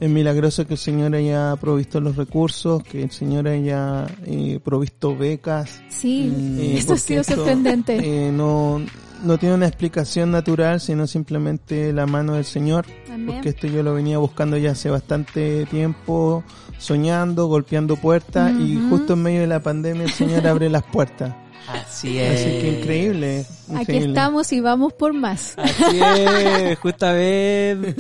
Es 0.01 0.11
milagroso 0.11 0.67
que 0.67 0.75
el 0.75 0.79
Señor 0.79 1.15
haya 1.15 1.55
provisto 1.61 2.01
los 2.01 2.17
recursos, 2.17 2.83
que 2.83 3.05
el 3.05 3.13
Señor 3.13 3.47
haya 3.47 4.07
eh, 4.27 4.59
provisto 4.63 5.17
becas. 5.17 5.81
Sí, 5.89 6.33
eh, 6.59 6.75
esto 6.79 6.95
ha 6.95 6.99
sido 6.99 7.21
esto, 7.21 7.37
sorprendente. 7.37 8.27
eh, 8.27 8.33
no, 8.33 8.81
no 9.25 9.39
tiene 9.39 9.55
una 9.55 9.67
explicación 9.67 10.31
natural, 10.31 10.81
sino 10.81 11.07
simplemente 11.07 11.93
la 11.93 12.07
mano 12.07 12.35
del 12.35 12.45
Señor. 12.45 12.87
Amén. 13.13 13.27
Porque 13.27 13.49
esto 13.51 13.67
yo 13.67 13.83
lo 13.83 13.95
venía 13.95 14.19
buscando 14.19 14.57
ya 14.57 14.73
hace 14.73 14.91
bastante 14.91 15.67
tiempo, 15.67 16.45
soñando, 16.79 17.47
golpeando 17.47 17.97
puertas, 17.97 18.53
y 18.53 18.79
justo 18.89 19.15
en 19.15 19.23
medio 19.23 19.41
de 19.41 19.47
la 19.47 19.61
pandemia 19.61 20.05
el 20.05 20.13
Señor 20.13 20.47
abre 20.47 20.69
las 20.69 20.83
puertas. 20.85 21.35
Así 21.69 22.19
es. 22.19 22.41
Así 22.41 22.61
que 22.61 22.79
increíble. 22.81 23.47
Aquí 23.71 23.81
increíble. 23.81 24.09
estamos 24.09 24.53
y 24.53 24.61
vamos 24.61 24.93
por 24.93 25.15
más. 25.15 25.55
Así 25.57 26.01
es, 26.01 26.79
justamente. 26.79 27.95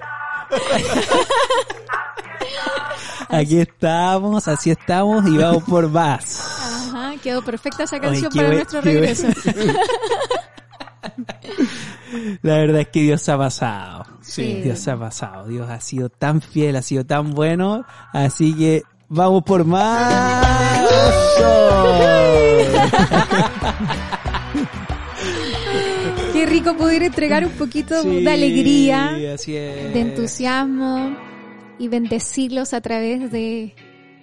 Aquí 3.28 3.58
estamos, 3.58 4.46
así 4.46 4.70
estamos 4.70 5.26
y 5.26 5.36
vamos 5.36 5.64
por 5.64 5.90
más. 5.90 6.55
Quedó 7.26 7.42
perfecta 7.42 7.82
esa 7.82 7.98
canción 7.98 8.30
para 8.32 8.46
buen- 8.46 8.58
nuestro 8.58 8.80
regreso. 8.82 9.26
La 12.42 12.58
verdad 12.58 12.82
es 12.82 12.88
que 12.88 13.00
Dios 13.00 13.20
se 13.20 13.32
ha 13.32 13.36
pasado. 13.36 14.04
Sí. 14.20 14.60
Dios 14.62 14.78
se 14.78 14.92
ha 14.92 14.96
pasado. 14.96 15.48
Dios 15.48 15.68
ha 15.68 15.80
sido 15.80 16.08
tan 16.08 16.40
fiel, 16.40 16.76
ha 16.76 16.82
sido 16.82 17.04
tan 17.04 17.32
bueno. 17.32 17.84
Así 18.12 18.54
que 18.54 18.84
vamos 19.08 19.42
por 19.42 19.64
más. 19.64 20.86
Qué 26.32 26.46
rico 26.46 26.76
poder 26.76 27.02
entregar 27.02 27.44
un 27.44 27.52
poquito 27.52 28.00
Sí, 28.02 28.22
de 28.22 28.30
alegría, 28.30 29.12
de 29.14 30.00
entusiasmo 30.00 31.16
y 31.78 31.88
bendecirlos 31.88 32.74
a 32.74 32.80
través 32.80 33.30
de 33.32 33.74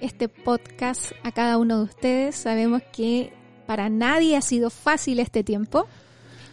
este 0.04 0.28
podcast 0.28 1.14
a 1.24 1.32
cada 1.32 1.58
uno 1.58 1.78
de 1.78 1.84
ustedes. 1.86 2.36
Sabemos 2.36 2.82
que 2.92 3.32
para 3.66 3.90
nadie 3.90 4.36
ha 4.36 4.42
sido 4.42 4.70
fácil 4.70 5.20
este 5.20 5.44
tiempo. 5.44 5.88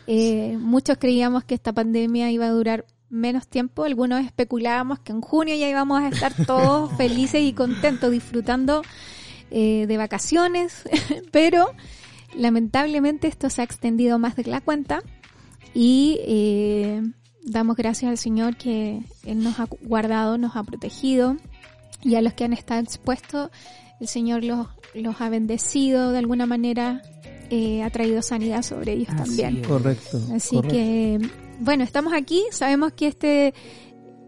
Eh, 0.07 0.57
muchos 0.59 0.99
creíamos 0.99 1.45
que 1.45 1.55
esta 1.55 1.73
pandemia 1.73 2.31
iba 2.31 2.47
a 2.47 2.51
durar 2.51 2.87
menos 3.09 3.49
tiempo. 3.49 3.85
Algunos 3.85 4.25
especulábamos 4.25 5.01
que 5.01 5.13
en 5.13 5.21
junio 5.21 5.57
ya 5.57 5.69
íbamos 5.69 6.01
a 6.01 6.09
estar 6.09 6.33
todos 6.47 6.93
felices 6.97 7.43
y 7.43 7.53
contentos 7.53 8.13
disfrutando 8.13 8.83
eh, 9.51 9.87
de 9.89 9.97
vacaciones, 9.97 10.85
pero 11.33 11.71
lamentablemente 12.37 13.27
esto 13.27 13.51
se 13.51 13.63
ha 13.63 13.65
extendido 13.65 14.21
más 14.21 14.37
de 14.37 14.45
la 14.45 14.61
cuenta 14.61 15.03
y 15.75 16.21
eh, 16.23 17.03
damos 17.43 17.77
gracias 17.77 18.11
al 18.11 18.19
Señor 18.19 18.57
que 18.57 19.03
Él 19.25 19.43
nos 19.43 19.59
ha 19.59 19.67
guardado, 19.83 20.39
nos 20.39 20.55
ha 20.55 20.63
protegido 20.63 21.37
y 22.03 22.15
a 22.15 22.23
los 22.23 22.35
que 22.35 22.45
han 22.45 22.53
estado 22.53 22.81
expuestos, 22.81 23.51
el 24.01 24.09
Señor 24.09 24.45
los, 24.45 24.69
los 24.95 25.21
ha 25.21 25.29
bendecido 25.29 26.13
de 26.13 26.19
alguna 26.19 26.47
manera, 26.47 27.03
eh, 27.51 27.83
ha 27.83 27.91
traído 27.91 28.23
sanidad 28.23 28.63
sobre 28.63 28.93
ellos 28.93 29.09
Así 29.11 29.19
también. 29.43 29.57
es. 29.59 29.69
Correcto. 29.69 30.21
Así 30.35 30.57
correcto. 30.57 30.75
que, 30.75 31.19
bueno, 31.61 31.85
estamos 31.85 32.13
aquí, 32.15 32.43
sabemos 32.51 32.93
que 32.93 33.09
este, 33.09 33.55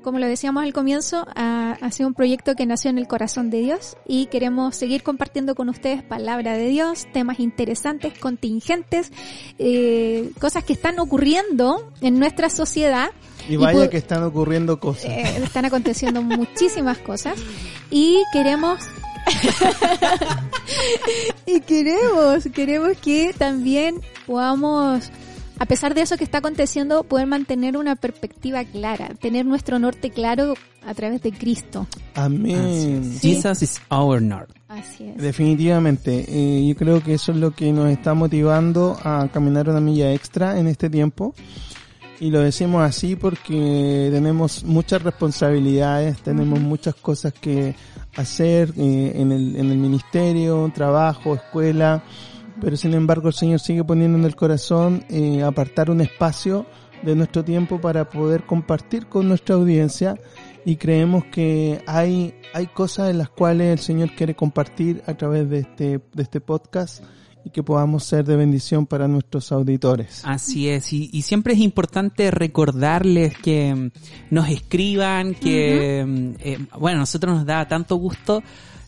como 0.03 0.19
lo 0.19 0.27
decíamos 0.27 0.63
al 0.65 0.73
comienzo, 0.73 1.27
ha, 1.35 1.79
ha 1.81 1.91
sido 1.91 2.09
un 2.09 2.15
proyecto 2.15 2.55
que 2.55 2.67
nació 2.67 2.91
en 2.91 2.99
el 2.99 3.07
corazón 3.07 3.49
de 3.49 3.61
Dios 3.61 3.97
y 4.07 4.27
queremos 4.27 4.77
seguir 4.77 5.03
compartiendo 5.03 5.55
con 5.55 5.69
ustedes 5.69 6.03
palabra 6.03 6.55
de 6.55 6.69
Dios, 6.69 7.07
temas 7.13 7.41
interesantes, 7.41 8.19
contingentes, 8.19 9.11
eh, 9.59 10.31
cosas 10.41 10.65
que 10.65 10.75
están 10.75 10.99
ocurriendo 10.99 11.91
en 12.03 12.19
nuestra 12.19 12.51
sociedad. 12.51 13.11
Y 13.49 13.57
vaya 13.57 13.87
pu- 13.87 13.91
que 13.91 13.97
están 13.97 14.23
ocurriendo 14.23 14.79
cosas. 14.81 15.05
eh, 15.07 15.41
están 15.45 15.65
aconteciendo 15.65 16.23
muchísimas 16.23 16.99
cosas 16.99 17.39
y 17.91 18.23
queremos 18.33 18.79
y 21.47 21.61
queremos 21.61 22.45
queremos 22.55 22.97
que 22.99 23.35
también 23.37 24.01
podamos 24.27 25.11
a 25.59 25.67
pesar 25.67 25.95
de 25.95 26.03
eso 26.03 26.17
que 26.17 26.25
está 26.25 26.39
aconteciendo 26.39 27.05
poder 27.05 27.27
mantener 27.27 27.77
una 27.77 27.97
perspectiva 27.97 28.65
clara 28.65 29.11
tener 29.21 29.47
nuestro 29.47 29.79
norte 29.79 30.11
claro 30.11 30.55
a 30.85 30.95
través 30.95 31.23
de 31.23 31.33
Cristo 31.33 31.87
Amén. 32.15 33.17
Sí. 33.21 33.35
Jesus 33.35 33.63
is 33.63 33.81
our 33.91 34.21
Lord. 34.21 34.49
así 34.69 35.05
es 35.05 35.17
Definitivamente, 35.23 36.25
eh, 36.29 36.67
yo 36.67 36.75
creo 36.77 37.03
que 37.03 37.15
eso 37.15 37.33
es 37.33 37.39
lo 37.39 37.53
que 37.53 37.73
nos 37.73 37.91
está 37.91 38.15
motivando 38.15 38.99
a 39.05 39.29
caminar 39.33 39.69
una 39.69 39.81
milla 39.81 40.13
extra 40.13 40.59
en 40.59 40.67
este 40.67 40.91
tiempo. 40.91 41.35
Y 42.23 42.31
lo 42.31 42.39
decimos 42.39 42.85
así 42.85 43.17
porque 43.17 44.09
tenemos 44.13 44.63
muchas 44.63 45.03
responsabilidades, 45.03 46.23
tenemos 46.23 46.61
muchas 46.61 46.95
cosas 46.95 47.33
que 47.33 47.75
hacer 48.15 48.73
eh, 48.79 49.15
en, 49.17 49.33
el, 49.33 49.57
en 49.57 49.73
el 49.73 49.77
ministerio, 49.77 50.71
trabajo, 50.73 51.35
escuela, 51.35 52.05
pero 52.61 52.77
sin 52.77 52.95
embargo 52.95 53.27
el 53.27 53.35
Señor 53.35 53.59
sigue 53.59 53.83
poniendo 53.83 54.17
en 54.17 54.25
el 54.25 54.37
corazón 54.37 55.05
eh, 55.09 55.43
apartar 55.43 55.91
un 55.91 56.01
espacio 56.01 56.65
de 57.03 57.17
nuestro 57.17 57.43
tiempo 57.45 57.81
para 57.81 58.09
poder 58.09 58.45
compartir 58.45 59.09
con 59.09 59.27
nuestra 59.27 59.57
audiencia 59.57 60.15
y 60.65 60.77
creemos 60.77 61.25
que 61.25 61.83
hay, 61.89 62.37
hay 62.55 62.69
cosas 62.69 63.11
en 63.11 63.19
las 63.19 63.31
cuales 63.31 63.73
el 63.73 63.81
Señor 63.81 64.13
quiere 64.15 64.37
compartir 64.37 65.03
a 65.09 65.15
través 65.15 65.51
de 65.51 65.59
este, 65.59 66.01
de 66.13 66.23
este 66.23 66.41
podcast 66.41 67.03
y 67.45 67.51
que 67.51 67.63
podamos 67.63 68.05
ser 68.05 68.25
de 68.25 68.37
bendición 68.37 68.87
para 68.87 69.09
nuestros 69.09 69.51
auditores. 69.53 70.23
Así 70.25 70.69
es, 70.69 70.93
y, 70.93 71.11
y 71.13 71.23
siempre 71.23 71.55
es 71.55 71.61
importante 71.61 72.31
recordarles 72.31 73.37
que 73.39 73.75
mm, 73.75 73.91
nos 74.31 74.49
escriban, 74.49 75.35
que, 75.35 76.05
mm, 76.07 76.31
eh, 76.41 76.59
bueno, 76.79 76.99
a 76.99 77.01
nosotros 77.01 77.35
nos 77.37 77.47
da 77.47 77.67
tanto 77.69 77.97
gusto 77.97 78.43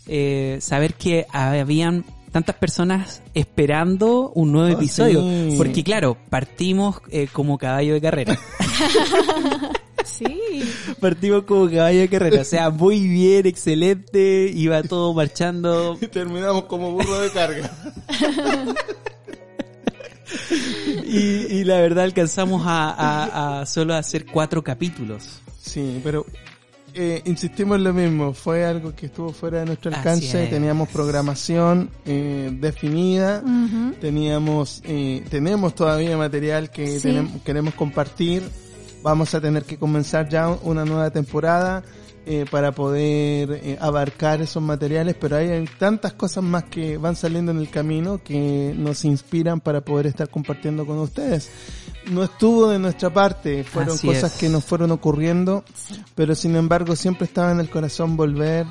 eh, 0.07 0.59
saber 0.61 0.95
que 0.95 1.27
habían 1.33 2.05
tantas 2.31 2.57
personas 2.57 3.23
esperando 3.33 4.31
un 4.35 4.51
nuevo 4.53 4.69
Ah, 4.69 4.73
episodio, 4.73 5.21
sí. 5.23 5.55
porque 5.57 5.85
claro, 5.85 6.17
partimos 6.31 7.01
eh, 7.11 7.29
como 7.33 7.57
caballo 7.59 7.95
de 7.95 8.01
carrera. 8.01 8.39
Sí. 10.05 10.65
Partimos 11.01 11.43
como 11.45 11.69
caballo 11.71 12.01
de 12.01 12.09
carrera, 12.09 12.43
o 12.43 12.45
sea, 12.45 12.71
muy 12.71 13.01
bien, 13.09 13.47
excelente, 13.47 14.51
iba 14.55 14.83
todo 14.83 15.13
marchando. 15.15 15.97
Y 16.01 16.07
terminamos 16.07 16.65
como 16.65 16.93
burro 16.93 17.21
de 17.21 17.31
carga. 17.31 17.71
Y, 21.07 21.19
y 21.59 21.65
la 21.65 21.81
verdad 21.81 22.05
alcanzamos 22.05 22.63
a, 22.67 22.91
a- 22.91 23.61
a 23.61 23.67
solo 23.67 23.95
hacer 23.95 24.27
cuatro 24.27 24.63
capítulos. 24.63 25.41
Sí, 25.61 26.01
pero 26.03 26.27
eh, 26.95 27.23
insistimos 27.25 27.77
en 27.79 27.85
lo 27.85 27.93
mismo, 27.93 28.33
fue 28.35 28.65
algo 28.65 28.95
que 28.95 29.07
estuvo 29.07 29.33
fuera 29.33 29.61
de 29.61 29.67
nuestro 29.67 29.95
alcance, 29.95 30.47
teníamos 30.47 30.89
programación 30.89 31.91
eh, 32.07 32.51
definida, 32.61 33.43
teníamos 34.01 34.81
eh, 34.85 35.25
tenemos 35.31 35.75
todavía 35.75 36.17
material 36.17 36.71
que 36.71 37.01
Sí. 37.01 37.09
tenem- 37.09 37.43
queremos 37.43 37.75
compartir, 37.75 38.43
vamos 39.05 39.35
a 39.35 39.41
tener 39.41 39.65
que 39.65 39.77
comenzar 39.77 40.31
ya 40.31 40.49
una 40.49 40.87
nueva 40.87 41.11
temporada 41.11 41.85
eh, 42.25 42.47
para 42.51 42.73
poder 42.73 43.61
eh, 43.63 43.79
abarcar 43.79 44.41
esos 44.41 44.63
materiales, 44.63 45.15
pero 45.21 45.37
hay 45.37 45.67
tantas 45.79 46.15
cosas 46.15 46.43
más 46.43 46.65
que 46.65 46.97
van 46.97 47.15
saliendo 47.15 47.53
en 47.53 47.59
el 47.59 47.69
camino 47.69 48.23
que 48.25 48.75
nos 48.75 49.05
inspiran 49.05 49.61
para 49.61 49.83
poder 49.83 50.07
estar 50.07 50.31
compartiendo 50.31 50.87
con 50.87 50.99
ustedes. 51.01 51.51
No 52.11 52.25
estuvo 52.25 52.71
de 52.71 52.79
nuestra 52.79 53.13
parte, 53.13 53.63
fueron 53.63 53.97
Así 53.97 54.07
cosas 54.07 54.33
es. 54.33 54.39
que 54.41 54.49
nos 54.49 54.65
fueron 54.65 54.91
ocurriendo, 54.91 55.65
pero 56.15 56.35
sin 56.35 56.57
embargo 56.57 56.97
siempre 56.97 57.27
estaba 57.27 57.53
en 57.53 57.61
el 57.61 57.69
corazón 57.69 58.17
volver, 58.17 58.67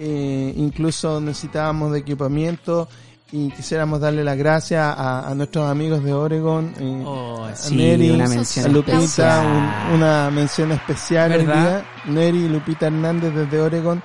eh, 0.00 0.52
incluso 0.56 1.20
necesitábamos 1.20 1.92
de 1.92 2.00
equipamiento 2.00 2.88
y 3.32 3.50
quisiéramos 3.50 4.00
darle 4.00 4.22
las 4.22 4.36
gracias 4.38 4.80
a, 4.82 5.28
a 5.28 5.34
nuestros 5.34 5.68
amigos 5.68 6.02
de 6.04 6.12
Oregon, 6.12 6.72
eh, 6.78 7.02
Oh, 7.04 7.44
a 7.44 7.54
sí, 7.56 7.74
Neri, 7.76 8.10
una 8.10 8.26
a 8.26 8.28
mención 8.28 8.72
Lupita, 8.72 9.42
un- 9.90 9.94
una 9.96 10.30
mención 10.30 10.70
especial 10.72 11.32
hoy 11.32 11.38
¿Verdad? 11.44 11.84
día, 12.04 12.12
Neri 12.14 12.44
y 12.44 12.48
Lupita 12.48 12.86
Hernández 12.86 13.34
desde 13.34 13.60
Oregon 13.60 14.02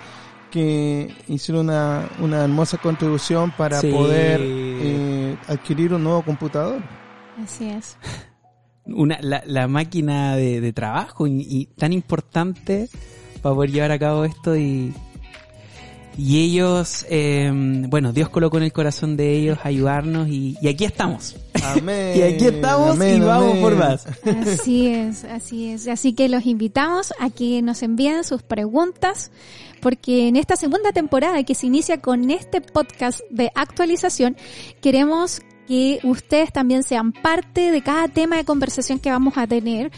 que 0.49 1.13
hicieron 1.27 1.69
una, 1.69 2.09
una 2.19 2.43
hermosa 2.43 2.77
contribución 2.77 3.51
para 3.51 3.79
Sí. 3.79 3.89
poder 3.91 4.39
eh, 4.43 5.37
adquirir 5.47 5.93
un 5.93 6.03
nuevo 6.03 6.23
computador. 6.23 6.81
Así 7.41 7.69
es. 7.69 7.95
una, 8.85 9.17
la, 9.21 9.43
la 9.45 9.67
máquina 9.67 10.35
de, 10.35 10.59
de 10.59 10.73
trabajo 10.73 11.25
y, 11.27 11.45
y 11.47 11.65
tan 11.67 11.93
importante 11.93 12.89
para 13.41 13.55
poder 13.55 13.71
llevar 13.71 13.91
a 13.91 13.99
cabo 13.99 14.25
esto 14.25 14.55
y, 14.57 14.93
y 16.17 16.43
ellos, 16.43 17.05
eh, 17.09 17.49
bueno, 17.53 18.11
Dios 18.11 18.29
colocó 18.29 18.57
en 18.57 18.63
el 18.63 18.73
corazón 18.73 19.15
de 19.17 19.33
ellos 19.33 19.59
ayudarnos 19.63 20.27
y, 20.27 20.57
y 20.61 20.67
aquí 20.67 20.85
estamos. 20.85 21.35
Amén. 21.63 22.11
Y 22.17 22.21
aquí 22.21 22.45
estamos 22.47 22.95
y 22.97 23.19
vamos 23.19 23.51
amén. 23.51 23.61
por 23.61 23.75
más. 23.75 24.05
Así 24.25 24.87
es, 24.87 25.23
así 25.23 25.71
es. 25.71 25.87
Así 25.87 26.13
que 26.13 26.27
los 26.29 26.45
invitamos 26.45 27.13
a 27.19 27.29
que 27.29 27.61
nos 27.61 27.81
envíen 27.83 28.23
sus 28.23 28.41
preguntas, 28.43 29.31
porque 29.79 30.27
en 30.27 30.35
esta 30.35 30.55
segunda 30.55 30.91
temporada 30.91 31.43
que 31.43 31.55
se 31.55 31.67
inicia 31.67 32.01
con 32.01 32.29
este 32.29 32.61
podcast 32.61 33.21
de 33.29 33.51
actualización, 33.55 34.35
queremos 34.81 35.41
que 35.71 36.01
ustedes 36.03 36.51
también 36.51 36.83
sean 36.83 37.13
parte 37.13 37.71
de 37.71 37.81
cada 37.81 38.09
tema 38.09 38.35
de 38.35 38.43
conversación 38.43 38.99
que 38.99 39.09
vamos 39.09 39.37
a 39.37 39.47
tener. 39.47 39.89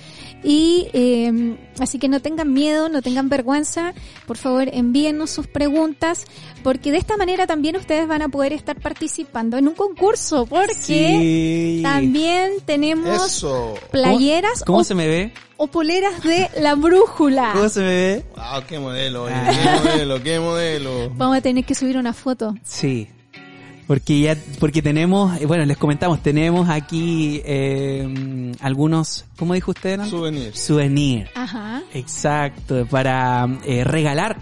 Y 0.43 0.87
eh, 0.93 1.57
así 1.79 1.97
que 1.97 2.07
no 2.09 2.19
tengan 2.21 2.53
miedo, 2.53 2.89
no 2.89 3.01
tengan 3.01 3.27
vergüenza, 3.27 3.93
por 4.27 4.37
favor 4.37 4.69
envíennos 4.71 5.31
sus 5.31 5.47
preguntas, 5.47 6.25
porque 6.61 6.91
de 6.91 6.99
esta 6.99 7.17
manera 7.17 7.47
también 7.47 7.75
ustedes 7.75 8.07
van 8.07 8.21
a 8.21 8.29
poder 8.29 8.53
estar 8.53 8.79
participando 8.79 9.57
en 9.57 9.67
un 9.67 9.73
concurso, 9.73 10.45
porque 10.45 10.73
Sí. 10.75 11.79
también 11.81 12.51
tenemos 12.65 13.25
Eso. 13.25 13.73
playeras 13.89 14.63
¿Cómo 14.67 14.79
o, 14.79 14.83
se 14.83 14.93
me 14.93 15.07
ve? 15.07 15.31
o 15.57 15.65
poleras 15.65 16.21
de 16.21 16.51
la 16.61 16.75
brújula. 16.75 17.49
¿Cómo 17.53 17.69
se 17.69 17.79
me 17.79 17.87
ve? 17.87 18.25
Wow, 18.35 18.63
qué 18.67 18.77
modelo, 18.77 19.23
oye, 19.23 19.33
Ah. 19.35 19.51
qué 19.51 19.89
modelo, 19.89 20.21
qué 20.23 20.39
modelo. 20.39 21.09
Vamos 21.15 21.37
a 21.37 21.41
tener 21.41 21.65
que 21.65 21.73
subir 21.73 21.97
una 21.97 22.13
foto. 22.13 22.53
Sí. 22.63 23.07
Porque 23.87 24.19
ya, 24.21 24.37
porque 24.59 24.81
tenemos, 24.81 25.39
eh, 25.41 25.45
bueno, 25.45 25.65
les 25.65 25.77
comentamos, 25.77 26.23
tenemos 26.23 26.69
aquí 26.69 27.41
eh, 27.45 28.51
algunos, 28.61 29.25
¿cómo 29.37 29.53
dijo 29.53 29.71
usted? 29.71 29.97
Nan? 29.97 30.09
Souvenirs. 30.09 30.57
Souvenir. 30.59 31.29
Ajá. 31.35 31.81
Exacto, 31.93 32.85
para 32.89 33.47
eh, 33.65 33.83
regalar. 33.83 34.37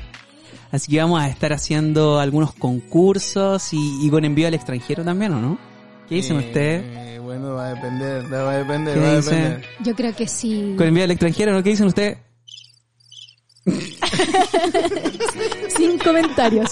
Así 0.71 0.91
que 0.91 0.99
vamos 0.99 1.21
a 1.21 1.27
estar 1.27 1.51
haciendo 1.54 2.19
algunos 2.19 2.54
concursos 2.54 3.73
y, 3.73 4.06
y 4.06 4.10
con 4.10 4.23
envío 4.25 4.47
al 4.47 4.54
extranjero 4.54 5.04
también, 5.04 5.34
¿o 5.34 5.41
no? 5.41 5.58
¿Qué 6.08 6.15
dicen 6.15 6.38
Eh, 6.38 6.45
ustedes? 6.45 7.21
Bueno, 7.21 7.56
va 7.56 7.67
a 7.67 7.73
depender, 7.73 8.34
va 8.34 8.51
a 8.51 8.58
depender, 8.58 8.93
¿Qué 8.93 8.99
va 8.99 9.08
a 9.08 9.15
depender. 9.15 9.65
Yo 9.84 9.95
creo 9.95 10.15
que 10.15 10.27
sí. 10.27 10.75
¿Con 10.77 10.88
envío 10.88 11.04
al 11.04 11.12
extranjero, 11.12 11.51
no? 11.54 11.63
¿Qué 11.63 11.69
dicen 11.71 11.88
ustedes? 11.88 12.17
Sin 15.76 15.97
comentarios. 16.00 16.69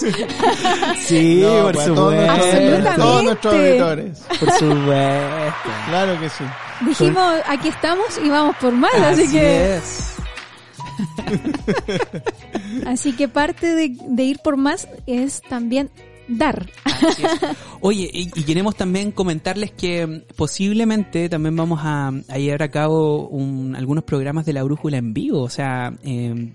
Sí, 1.00 1.40
No, 1.42 1.62
por 1.64 1.72
todos 1.72 1.86
supuesto. 1.86 2.10
nuestros- 2.10 2.38
Absolutamente. 2.38 2.96
todos 3.00 3.24
nuestros 3.24 3.54
auditores. 3.54 4.18
Por 4.28 4.50
supuesto. 4.52 5.70
Claro 5.88 6.20
que 6.20 6.28
sí. 6.28 6.44
Dijimos, 6.86 7.34
aquí 7.46 7.68
estamos 7.68 8.06
y 8.24 8.28
vamos 8.28 8.56
por 8.56 8.72
más, 8.72 8.94
así, 8.94 9.22
Así 9.22 9.32
que 9.32 9.76
es. 9.76 10.06
así 12.86 13.12
que 13.12 13.28
parte 13.28 13.74
de, 13.74 13.96
de 14.08 14.22
ir 14.22 14.38
por 14.42 14.56
más 14.56 14.88
es 15.06 15.40
también 15.48 15.90
dar. 16.28 16.68
Oye, 17.80 18.08
y, 18.12 18.22
y 18.38 18.44
queremos 18.44 18.76
también 18.76 19.10
comentarles 19.12 19.72
que 19.72 20.24
posiblemente 20.36 21.28
también 21.28 21.56
vamos 21.56 21.80
a, 21.82 22.08
a 22.28 22.38
llevar 22.38 22.62
a 22.62 22.70
cabo 22.70 23.26
un- 23.28 23.74
algunos 23.76 24.04
programas 24.04 24.46
de 24.46 24.52
la 24.52 24.62
brújula 24.62 24.98
en 24.98 25.12
vivo, 25.12 25.40
o 25.42 25.50
sea, 25.50 25.92
eh, 26.04 26.52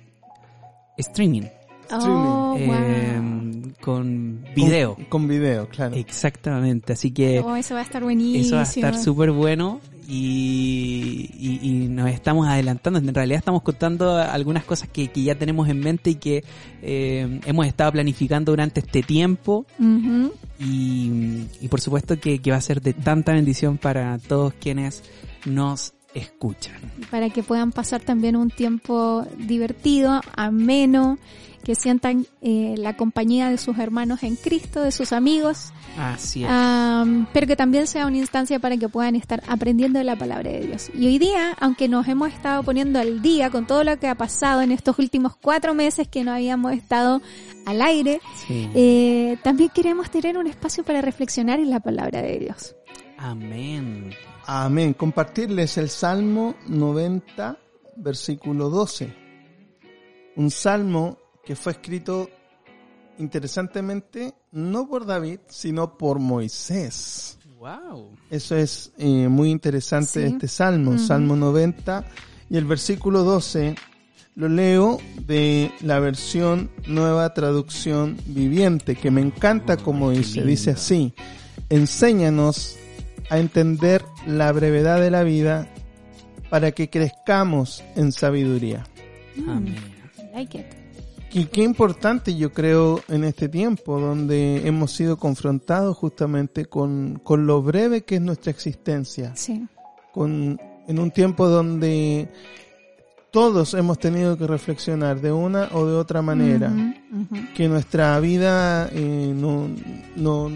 streaming, 0.97 1.43
Oh, 1.91 2.55
eh, 2.57 2.65
wow. 2.65 3.73
con 3.79 4.43
video. 4.55 4.95
Con, 4.95 5.05
con 5.05 5.27
video, 5.27 5.69
claro. 5.69 5.95
Exactamente, 5.95 6.93
así 6.93 7.11
que 7.11 7.39
Oh, 7.41 7.55
eso 7.55 7.75
va 7.75 7.81
a 7.81 7.83
estar 7.83 8.03
buenísimo. 8.03 8.43
eso 8.43 8.55
va 8.55 8.61
a 8.61 8.65
estar 8.65 8.97
súper 8.97 9.31
bueno 9.31 9.79
y, 10.07 11.29
y- 11.37 11.59
y 11.61 11.87
nos 11.89 12.09
estamos 12.09 12.47
adelantando. 12.47 12.97
En 12.99 13.13
realidad 13.13 13.37
estamos 13.39 13.61
contando 13.61 14.17
algunas 14.17 14.63
cosas 14.63 14.89
que, 14.89 15.09
que 15.09 15.21
ya 15.23 15.35
tenemos 15.35 15.69
en 15.69 15.79
mente 15.79 16.09
y 16.11 16.15
que 16.15 16.43
eh, 16.81 17.39
hemos 17.45 17.67
estado 17.67 17.91
planificando 17.91 18.51
durante 18.51 18.79
este 18.79 19.03
tiempo 19.03 19.65
y 20.59 21.67
por 21.69 21.81
supuesto 21.81 22.19
que, 22.19 22.39
que 22.39 22.51
va 22.51 22.57
a 22.57 22.61
ser 22.61 22.81
de 22.81 22.93
tanta 22.93 23.33
bendición 23.33 23.77
para 23.77 24.17
todos 24.19 24.53
quienes 24.53 25.03
nos 25.45 25.93
escuchan. 26.15 26.75
Para 27.11 27.29
que 27.29 27.43
puedan 27.43 27.71
pasar 27.71 28.01
también 28.01 28.35
un 28.35 28.49
tiempo 28.49 29.25
divertido, 29.37 30.21
ameno, 30.35 31.19
que 31.63 31.75
sientan 31.75 32.25
eh, 32.41 32.75
la 32.77 32.95
compañía 32.95 33.49
de 33.49 33.57
sus 33.57 33.77
hermanos 33.79 34.21
en 34.23 34.35
Cristo, 34.35 34.81
de 34.81 34.91
sus 34.91 35.11
amigos, 35.11 35.71
Así 35.97 36.43
es. 36.43 36.49
Pero 37.31 37.47
que 37.47 37.55
también 37.55 37.87
sea 37.87 38.05
una 38.05 38.17
instancia 38.17 38.59
para 38.59 38.75
que 38.77 38.89
puedan 38.89 39.15
estar 39.15 39.41
aprendiendo 39.47 39.97
de 39.97 40.03
la 40.05 40.17
palabra 40.17 40.51
de 40.51 40.67
Dios. 40.67 40.91
Y 40.93 41.07
hoy 41.07 41.17
día, 41.19 41.55
aunque 41.59 41.87
nos 41.87 42.07
hemos 42.09 42.29
estado 42.33 42.63
poniendo 42.63 42.99
al 42.99 43.21
día 43.21 43.49
con 43.49 43.65
todo 43.65 43.83
lo 43.85 43.97
que 43.97 44.07
ha 44.09 44.15
pasado 44.15 44.61
en 44.61 44.71
estos 44.73 44.99
últimos 44.99 45.35
cuatro 45.37 45.73
meses 45.73 46.07
que 46.09 46.23
no 46.25 46.33
habíamos 46.33 46.73
estado 46.73 47.21
al 47.65 47.81
aire, 47.81 48.19
Sí. 48.45 48.69
eh, 48.75 49.37
también 49.41 49.69
queremos 49.73 50.11
tener 50.11 50.37
un 50.37 50.47
espacio 50.47 50.83
para 50.83 51.01
reflexionar 51.01 51.59
en 51.59 51.69
la 51.69 51.79
palabra 51.79 52.21
de 52.21 52.39
Dios. 52.39 52.75
Amén. 53.17 54.11
Amén. 54.47 54.93
Compartirles 54.93 55.77
el 55.77 55.89
Salmo 55.89 56.55
90, 56.67 57.57
versículo 57.97 58.69
12. 58.69 59.13
Un 60.35 60.51
salmo 60.51 61.17
que 61.43 61.55
fue 61.55 61.71
escrito 61.73 62.29
interesantemente 63.17 64.33
no 64.51 64.87
por 64.87 65.05
David, 65.05 65.39
sino 65.47 65.97
por 65.97 66.19
Moisés. 66.19 67.39
Wow. 67.57 68.11
Eso 68.29 68.55
es 68.55 68.91
eh, 68.97 69.27
muy 69.27 69.49
interesante 69.49 70.27
Sí. 70.27 70.33
este 70.33 70.47
salmo. 70.47 70.97
Salmo 70.99 71.35
90 71.35 72.05
Y 72.49 72.57
el 72.57 72.65
versículo 72.65 73.23
12 73.23 73.75
lo 74.35 74.49
leo 74.49 74.99
de 75.25 75.71
la 75.81 75.99
versión 75.99 76.69
nueva 76.85 77.33
traducción 77.33 78.17
viviente, 78.27 78.95
que 78.95 79.09
me 79.09 79.21
encanta 79.21 79.77
como 79.77 80.11
dice. 80.11 80.43
Dice 80.43 80.71
así, 80.71 81.13
enséñanos 81.69 82.77
a 83.29 83.39
entender 83.39 84.03
la 84.27 84.51
brevedad 84.51 84.99
de 85.01 85.11
la 85.11 85.23
vida 85.23 85.67
para 86.49 86.71
que 86.71 86.89
crezcamos 86.89 87.83
en 87.95 88.11
sabiduría. 88.11 88.85
Amén. 89.47 89.75
Like 90.33 90.57
it. 90.59 90.65
Y 91.33 91.45
qué 91.45 91.63
importante 91.63 92.35
yo 92.35 92.53
creo 92.53 93.01
en 93.09 93.25
este 93.25 93.49
tiempo 93.49 93.99
donde 93.99 94.65
hemos 94.65 94.91
sido 94.91 95.17
confrontados 95.17 95.97
justamente 95.97 96.65
con, 96.65 97.19
con 97.23 97.45
lo 97.45 97.61
breve 97.61 98.03
que 98.03 98.15
es 98.15 98.21
nuestra 98.21 98.51
existencia. 98.51 99.35
Sí. 99.35 99.67
Con, 100.13 100.57
en 100.87 100.99
un 100.99 101.11
tiempo 101.11 101.49
donde 101.49 102.29
todos 103.31 103.73
hemos 103.73 103.99
tenido 103.99 104.37
que 104.37 104.47
reflexionar 104.47 105.19
de 105.19 105.33
una 105.33 105.67
o 105.73 105.85
de 105.85 105.95
otra 105.95 106.21
manera 106.21 106.69
Ujú, 106.69 107.23
ujú. 107.35 107.45
que 107.53 107.67
nuestra 107.67 108.17
vida 108.21 108.87
eh, 108.93 109.33
no, 109.35 109.67
no 110.15 110.51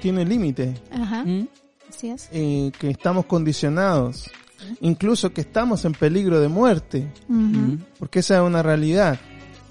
tiene 0.00 0.24
límite, 0.24 0.72
Ajá. 0.92 1.24
¿Mm? 1.24 1.46
Así 2.02 2.10
es. 2.10 2.28
eh, 2.32 2.72
que 2.78 2.90
estamos 2.90 3.26
condicionados, 3.26 4.30
incluso 4.80 5.32
que 5.32 5.40
estamos 5.42 5.84
en 5.84 5.92
peligro 5.92 6.40
de 6.40 6.48
muerte. 6.48 7.06
Ujú. 7.28 7.78
porque 7.98 8.18
esa 8.20 8.36
es 8.36 8.42
una 8.42 8.62
realidad. 8.62 9.18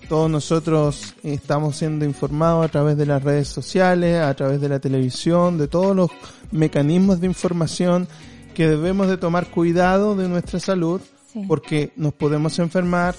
Todos 0.09 0.29
nosotros 0.29 1.13
estamos 1.23 1.77
siendo 1.77 2.03
informados 2.05 2.65
a 2.65 2.69
través 2.69 2.97
de 2.97 3.05
las 3.05 3.23
redes 3.23 3.47
sociales, 3.47 4.21
a 4.21 4.33
través 4.33 4.59
de 4.59 4.67
la 4.69 4.79
televisión, 4.79 5.57
de 5.57 5.67
todos 5.69 5.95
los 5.95 6.09
mecanismos 6.51 7.21
de 7.21 7.27
información 7.27 8.07
que 8.53 8.67
debemos 8.67 9.07
de 9.07 9.17
tomar 9.17 9.47
cuidado 9.47 10.15
de 10.15 10.27
nuestra 10.27 10.59
salud 10.59 10.99
Sí. 11.31 11.45
porque 11.47 11.93
nos 11.95 12.13
podemos 12.13 12.59
enfermar, 12.59 13.15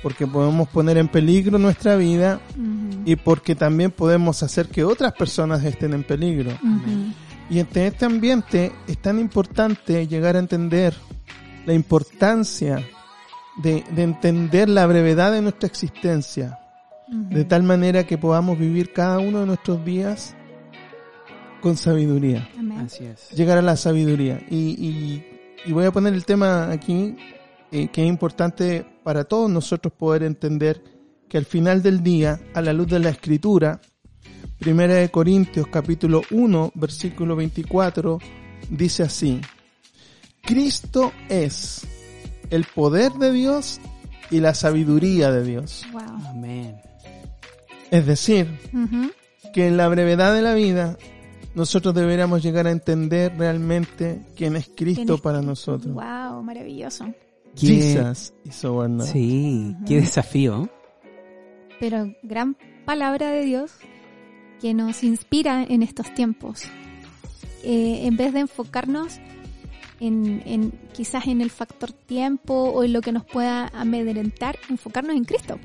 porque 0.00 0.28
podemos 0.28 0.68
poner 0.68 0.96
en 0.96 1.08
peligro 1.08 1.58
nuestra 1.58 1.96
vida 1.96 2.40
Ujú. 2.52 3.02
y 3.04 3.16
porque 3.16 3.56
también 3.56 3.90
podemos 3.90 4.44
hacer 4.44 4.68
que 4.68 4.84
otras 4.84 5.12
personas 5.14 5.64
estén 5.64 5.92
en 5.92 6.04
peligro. 6.04 6.50
Ujú. 6.52 7.12
Y 7.50 7.60
en 7.60 7.68
este 7.74 8.04
ambiente 8.04 8.72
es 8.86 8.98
tan 8.98 9.18
importante 9.18 10.06
llegar 10.06 10.36
a 10.36 10.38
entender 10.38 10.94
la 11.64 11.72
importancia 11.72 12.86
de, 13.62 13.84
de 13.90 14.02
entender 14.02 14.68
la 14.68 14.86
brevedad 14.86 15.32
de 15.32 15.40
nuestra 15.42 15.66
existencia, 15.66 16.58
de 17.08 17.44
tal 17.44 17.62
manera 17.62 18.04
que 18.06 18.18
podamos 18.18 18.58
vivir 18.58 18.92
cada 18.92 19.18
uno 19.18 19.40
de 19.40 19.46
nuestros 19.46 19.82
días 19.84 20.34
con 21.62 21.76
sabiduría, 21.76 22.48
Amén. 22.58 22.78
Así 22.80 23.04
es. 23.04 23.30
llegar 23.30 23.58
a 23.58 23.62
la 23.62 23.76
sabiduría. 23.76 24.40
Y, 24.50 24.56
y- 24.56 25.24
y 25.66 25.72
voy 25.72 25.86
a 25.86 25.90
poner 25.90 26.14
el 26.14 26.24
tema 26.24 26.70
aquí, 26.70 27.16
eh, 27.72 27.88
que 27.88 28.02
es 28.02 28.08
importante 28.08 28.86
para 29.02 29.24
todos 29.24 29.50
nosotros 29.50 29.92
poder 29.92 30.22
entender 30.22 30.82
que 31.28 31.36
al 31.36 31.44
final 31.46 31.82
del 31.82 32.02
día, 32.02 32.40
a 32.54 32.62
la 32.62 32.72
luz 32.72 32.86
de 32.86 33.00
la 33.00 33.08
escritura, 33.10 33.80
Primera 34.58 34.94
de 34.94 35.08
Corintios 35.10 35.66
capítulo 35.68 36.22
1 36.30 36.72
versículo 36.74 37.36
24 37.36 38.18
dice 38.70 39.04
así, 39.04 39.40
Cristo 40.42 41.12
es 41.28 41.86
el 42.50 42.64
poder 42.64 43.12
de 43.12 43.32
Dios 43.32 43.80
y 44.30 44.40
la 44.40 44.54
sabiduría 44.54 45.30
de 45.30 45.44
Dios. 45.44 45.86
Wow. 45.92 46.02
Amén. 46.30 46.76
Es 47.90 48.04
decir, 48.06 48.48
que 49.54 49.68
en 49.68 49.76
la 49.76 49.88
brevedad 49.88 50.34
de 50.34 50.42
la 50.42 50.54
vida 50.54 50.98
nosotros 51.54 51.94
deberíamos 51.94 52.42
llegar 52.42 52.66
a 52.66 52.70
entender 52.72 53.34
realmente 53.38 54.20
quién 54.36 54.56
es 54.56 54.68
Cristo 54.76 55.04
¿Quién 55.04 55.14
es 55.14 55.20
para 55.20 55.40
nosotros. 55.40 55.94
Wow, 55.94 56.42
maravilloso. 56.42 57.06
Qué- 57.58 57.66
Jesus 57.66 58.34
is 58.44 58.64
our 58.64 58.88
Lord. 58.90 59.06
Sí, 59.08 59.74
qué 59.86 60.00
desafío. 60.00 60.68
Pero 61.80 62.12
gran 62.22 62.56
palabra 62.84 63.30
de 63.30 63.44
Dios 63.44 63.70
que 64.60 64.74
nos 64.74 65.02
inspira 65.04 65.64
en 65.68 65.82
estos 65.82 66.12
tiempos. 66.14 66.62
Eh, 67.64 68.02
en 68.06 68.16
vez 68.16 68.32
de 68.32 68.40
enfocarnos 68.40 69.18
en, 70.00 70.42
en 70.46 70.72
quizás 70.92 71.26
en 71.26 71.40
el 71.40 71.50
factor 71.50 71.92
tiempo 71.92 72.54
o 72.54 72.84
en 72.84 72.92
lo 72.92 73.00
que 73.00 73.12
nos 73.12 73.24
pueda 73.24 73.68
amedrentar, 73.68 74.58
enfocarnos 74.70 75.16
en 75.16 75.24
Cristo. 75.24 75.58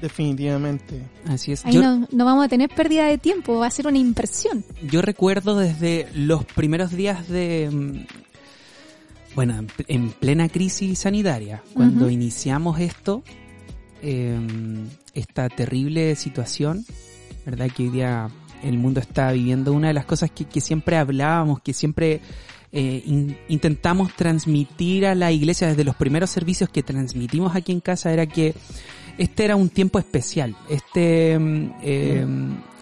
Definitivamente. 0.00 1.02
Así 1.26 1.52
es. 1.52 1.64
Ahí 1.64 1.74
Yo, 1.74 1.82
no, 1.82 2.08
no 2.10 2.24
vamos 2.24 2.44
a 2.44 2.48
tener 2.48 2.68
pérdida 2.68 3.06
de 3.06 3.18
tiempo, 3.18 3.58
va 3.58 3.66
a 3.66 3.70
ser 3.70 3.86
una 3.86 3.98
impresión. 3.98 4.64
yo 4.82 5.00
recuerdo 5.02 5.56
desde 5.58 6.08
los 6.14 6.44
primeros 6.44 6.92
días 6.92 7.28
de... 7.28 7.70
mm, 7.72 9.34
Bueno, 9.34 9.58
en, 9.58 9.68
en 9.88 10.10
plena 10.10 10.48
crisis 10.48 10.98
sanitaria, 11.00 11.62
cuando 11.74 12.10
iniciamos 12.10 12.80
esto, 12.80 13.22
eh, 14.02 14.38
esta 15.14 15.48
terrible 15.48 16.14
situación, 16.16 16.84
¿verdad? 17.44 17.68
Que 17.74 17.84
hoy 17.84 17.88
día 17.90 18.28
el 18.62 18.78
mundo 18.78 19.00
está 19.00 19.32
viviendo 19.32 19.72
una 19.72 19.88
de 19.88 19.94
las 19.94 20.04
cosas 20.06 20.30
que, 20.30 20.44
que 20.46 20.60
siempre 20.60 20.96
hablábamos, 20.96 21.60
que 21.60 21.72
siempre 21.72 22.20
eh, 22.72 23.02
in- 23.06 23.36
intentamos 23.48 24.12
transmitir 24.14 25.06
a 25.06 25.14
la 25.14 25.30
iglesia 25.32 25.68
desde 25.68 25.84
los 25.84 25.96
primeros 25.96 26.30
servicios 26.30 26.70
que 26.70 26.82
transmitimos 26.82 27.54
aquí 27.54 27.72
en 27.72 27.80
casa, 27.80 28.12
era 28.12 28.26
que 28.26 28.54
este 29.18 29.44
era 29.44 29.54
un 29.54 29.68
tiempo 29.68 29.98
especial. 30.00 30.56
Este 30.68 31.38
mm, 31.38 31.70
eh, 31.82 32.26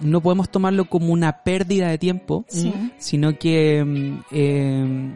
no 0.01 0.21
podemos 0.23 0.51
tomarlo 0.51 0.87
como 0.89 1.13
una 1.13 1.43
pérdida 1.43 1.89
de 1.89 1.99
tiempo, 1.99 2.45
Sí. 2.49 2.73
sino 2.99 3.39
que 3.39 3.85
mm, 3.85 4.19
eh, 4.31 5.15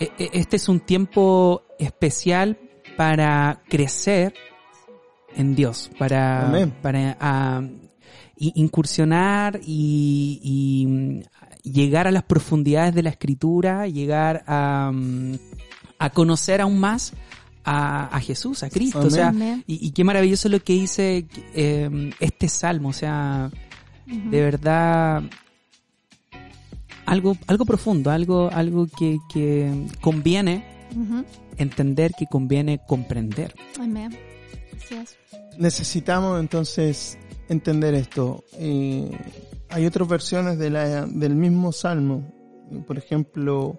e- 0.00 0.10
e- 0.18 0.30
este 0.32 0.56
es 0.56 0.68
un 0.68 0.80
tiempo 0.80 1.62
especial 1.78 2.56
para 2.96 3.60
crecer 3.68 4.32
en 5.36 5.54
Dios, 5.54 5.90
para, 5.98 6.46
Amén. 6.48 6.72
para 6.82 7.16
ah, 7.20 7.62
incursionar 8.54 9.60
y, 9.64 10.40
y, 10.42 10.86
mm, 10.86 11.20
llegar 11.62 12.08
a 12.08 12.10
las 12.10 12.24
profundidades 12.24 12.94
de 12.94 13.02
la 13.02 13.10
escritura, 13.10 13.86
llegar 13.86 14.42
a, 14.46 14.90
mm, 14.92 15.34
a 15.98 16.10
conocer 16.10 16.60
aún 16.60 16.80
más 16.80 17.12
a, 17.64 18.14
a 18.14 18.20
Jesús, 18.20 18.62
a 18.62 18.70
Cristo. 18.70 19.00
O 19.00 19.10
sea, 19.10 19.32
y, 19.66 19.86
y 19.86 19.90
qué 19.92 20.04
maravilloso 20.04 20.48
lo 20.48 20.60
que 20.60 20.72
dice 20.72 21.26
eh, 21.54 22.10
este 22.20 22.48
salmo, 22.48 22.88
o 22.88 22.92
sea, 22.92 23.50
de 24.06 24.42
verdad 24.42 25.22
algo 27.06 27.36
algo 27.46 27.64
profundo, 27.64 28.10
algo 28.10 28.50
algo 28.52 28.86
que, 28.86 29.18
que 29.32 29.86
conviene 30.00 30.64
entender, 31.56 32.12
que 32.18 32.26
conviene 32.26 32.80
comprender. 32.86 33.54
Amén. 33.80 34.16
Así 34.76 34.94
es. 34.94 35.16
Necesitamos 35.58 36.40
entonces 36.40 37.18
entender 37.48 37.94
esto. 37.94 38.44
Eh, 38.54 39.10
hay 39.68 39.86
otras 39.86 40.08
versiones 40.08 40.58
de 40.58 40.70
la, 40.70 41.06
del 41.06 41.34
mismo 41.34 41.72
salmo. 41.72 42.32
Por 42.86 42.98
ejemplo, 42.98 43.78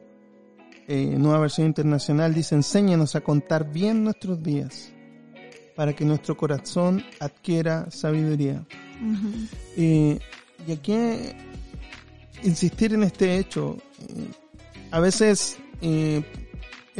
eh, 0.87 1.15
nueva 1.17 1.39
versión 1.39 1.67
internacional 1.67 2.33
dice, 2.33 2.55
enséñanos 2.55 3.15
a 3.15 3.21
contar 3.21 3.71
bien 3.71 4.03
nuestros 4.03 4.41
días 4.43 4.91
para 5.75 5.93
que 5.93 6.05
nuestro 6.05 6.37
corazón 6.37 7.03
adquiera 7.19 7.89
sabiduría. 7.89 8.65
Eh, 9.75 10.19
y 10.67 10.71
aquí 10.71 10.95
insistir 12.43 12.93
en 12.93 13.03
este 13.03 13.37
hecho. 13.37 13.77
a 14.91 14.99
veces 14.99 15.57
en 15.81 16.23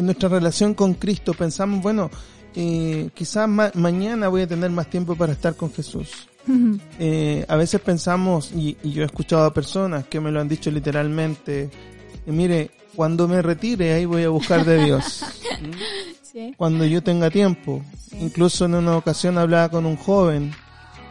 nuestra 0.05 0.27
relación 0.29 0.73
con 0.73 0.95
Cristo 0.95 1.33
pensamos, 1.33 1.81
bueno, 1.83 2.09
eh, 2.55 3.09
quizás 3.13 3.47
ma- 3.47 3.71
mañana 3.75 4.27
voy 4.27 4.41
a 4.41 4.47
tener 4.47 4.71
más 4.71 4.89
tiempo 4.89 5.15
para 5.15 5.33
estar 5.33 5.55
con 5.55 5.71
Jesús. 5.71 6.27
Eh, 6.99 7.45
a 7.47 7.55
veces 7.55 7.79
pensamos, 7.81 8.51
y, 8.51 8.77
y 8.83 8.91
yo 8.91 9.03
he 9.03 9.05
escuchado 9.05 9.45
a 9.45 9.53
personas 9.53 10.05
que 10.07 10.19
me 10.19 10.31
lo 10.31 10.39
han 10.41 10.49
dicho 10.49 10.69
literalmente, 10.71 11.69
y 12.27 12.31
mire, 12.31 12.71
cuando 12.95 13.27
me 13.27 13.41
retire 13.41 13.93
ahí 13.93 14.05
voy 14.05 14.23
a 14.23 14.29
buscar 14.29 14.63
de 14.65 14.83
Dios 14.85 15.23
Sí. 16.31 16.53
cuando 16.57 16.83
yo 16.85 17.01
tenga 17.03 17.29
tiempo. 17.29 17.83
Incluso 18.19 18.65
en 18.65 18.73
una 18.75 18.97
ocasión 18.97 19.37
hablaba 19.37 19.69
con 19.69 19.85
un 19.85 19.95
joven 19.97 20.51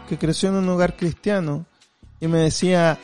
que 0.09 0.19
creció 0.19 0.49
en 0.49 0.57
un 0.57 0.69
hogar 0.69 0.97
cristiano 0.97 1.65
y 2.21 2.27
me 2.27 2.39
decía, 2.39 2.99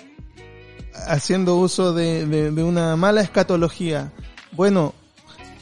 haciendo 1.07 1.57
uso 1.57 1.93
de, 1.93 2.27
de- 2.27 2.51
de 2.51 2.63
una 2.65 2.97
mala 2.97 3.21
escatología, 3.21 4.13
bueno, 4.53 4.95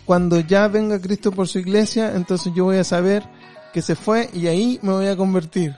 cuando 0.07 0.41
ya 0.41 0.69
venga 0.69 1.01
Cristo 1.01 1.31
por 1.33 1.47
su 1.49 1.59
iglesia, 1.59 2.13
entonces 2.15 2.53
yo 2.55 2.65
voy 2.65 2.77
a 2.79 2.85
saber 2.85 3.25
que 3.73 3.83
se 3.83 3.95
fue 3.95 4.31
y 4.33 4.47
ahí 4.47 4.79
me 4.83 4.93
voy 4.93 5.07
a 5.09 5.17
convertir. 5.17 5.75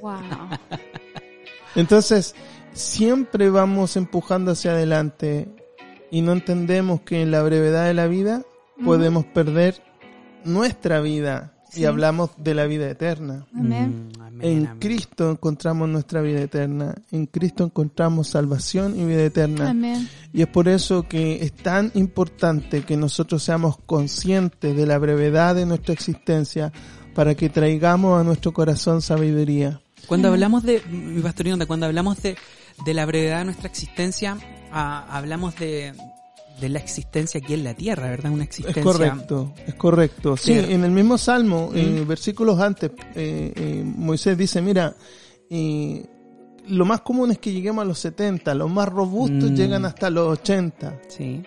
Wow. 0.00 0.18
Entonces, 1.74 2.34
siempre 2.72 3.50
vamos 3.50 3.96
empujando 3.96 4.52
hacia 4.52 4.72
adelante 4.72 5.48
y 6.10 6.22
no 6.22 6.32
entendemos 6.32 7.00
que 7.02 7.22
en 7.22 7.30
la 7.30 7.42
brevedad 7.42 7.86
de 7.86 7.94
la 7.94 8.06
vida 8.06 8.42
podemos 8.84 9.24
perder 9.26 9.82
nuestra 10.44 11.00
vida 11.00 11.52
Sí. 11.70 11.82
y 11.82 11.84
hablamos 11.84 12.30
de 12.38 12.54
la 12.54 12.64
vida 12.64 12.88
eterna. 12.88 13.46
Amén. 13.54 14.08
Mm, 14.18 14.40
En 14.42 14.66
amén. 14.66 14.78
Cristo 14.80 15.30
encontramos 15.30 15.86
nuestra 15.86 16.22
vida 16.22 16.40
eterna. 16.40 16.94
En 17.10 17.26
Cristo 17.26 17.64
encontramos 17.64 18.28
salvación 18.28 18.98
y 18.98 19.04
vida 19.04 19.22
eterna. 19.24 19.68
Amén. 19.68 20.08
Y 20.32 20.40
es 20.40 20.48
por 20.48 20.66
eso 20.66 21.06
que 21.06 21.42
es 21.44 21.52
tan 21.52 21.90
importante 21.94 22.84
que 22.84 22.96
nosotros 22.96 23.42
seamos 23.42 23.76
conscientes 23.84 24.74
de 24.74 24.86
la 24.86 24.96
brevedad 24.96 25.54
de 25.56 25.66
nuestra 25.66 25.92
existencia 25.92 26.72
para 27.14 27.34
que 27.34 27.50
traigamos 27.50 28.18
a 28.18 28.24
nuestro 28.24 28.52
corazón 28.54 29.02
sabiduría. 29.02 29.82
Cuando 30.06 30.28
hablamos 30.28 30.62
de, 30.62 30.80
mi 30.90 31.20
pastor 31.20 31.46
Yonda, 31.46 31.66
cuando 31.66 31.86
hablamos 31.86 32.22
de, 32.22 32.36
de 32.84 32.94
la 32.94 33.04
brevedad 33.06 33.40
de 33.40 33.44
nuestra 33.46 33.68
existencia, 33.68 34.38
ah, 34.72 35.06
hablamos 35.10 35.54
de, 35.56 35.92
de 36.60 36.68
la 36.70 36.78
existencia 36.78 37.40
aquí 37.42 37.54
en 37.54 37.64
la 37.64 37.74
tierra, 37.74 38.08
¿verdad? 38.08 38.32
Una 38.32 38.44
Es 38.44 38.48
existencia. 38.48 38.82
correcto, 38.82 39.52
es 39.66 39.74
correcto. 39.74 40.36
Sí, 40.36 40.52
en 40.52 40.84
el 40.84 40.90
mismo 40.90 41.18
Salmo, 41.18 41.70
eh, 41.74 42.02
Mm. 42.04 42.08
versículos 42.08 42.58
antes, 42.58 42.90
eh, 43.14 43.52
eh, 43.54 43.82
Moisés 43.84 44.36
dice, 44.38 44.62
mira, 44.62 44.94
eh, 45.50 46.06
lo 46.68 46.84
más 46.84 47.00
común 47.02 47.30
es 47.30 47.38
que 47.38 47.52
lleguemos 47.52 47.82
a 47.82 47.86
los 47.86 47.98
70, 47.98 48.54
los 48.54 48.70
más 48.70 48.88
robustos 48.88 49.50
Mm. 49.50 49.54
llegan 49.54 49.84
hasta 49.84 50.08
los 50.10 50.26
80. 50.40 50.98
Sí. 51.08 51.42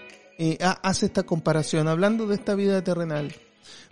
ha- 0.60 0.80
hace 0.82 1.06
esta 1.06 1.22
comparación, 1.22 1.88
hablando 1.88 2.26
de 2.26 2.34
esta 2.34 2.56
vida 2.56 2.84
terrenal. 2.84 3.32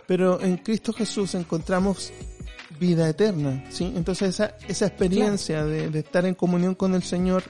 Pero 0.08 0.40
en 0.40 0.56
Cristo 0.56 0.92
Jesús 0.92 1.36
encontramos 1.36 2.12
vida 2.78 3.08
eterna, 3.08 3.64
¿sí? 3.70 3.92
Entonces 3.96 4.30
esa, 4.30 4.54
esa 4.68 4.86
experiencia 4.86 5.64
de, 5.64 5.90
de 5.90 5.98
estar 5.98 6.24
en 6.26 6.34
comunión 6.34 6.74
con 6.74 6.94
el 6.94 7.02
Señor 7.02 7.42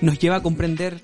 Nos 0.00 0.18
lleva 0.18 0.36
a 0.36 0.42
comprender. 0.42 1.00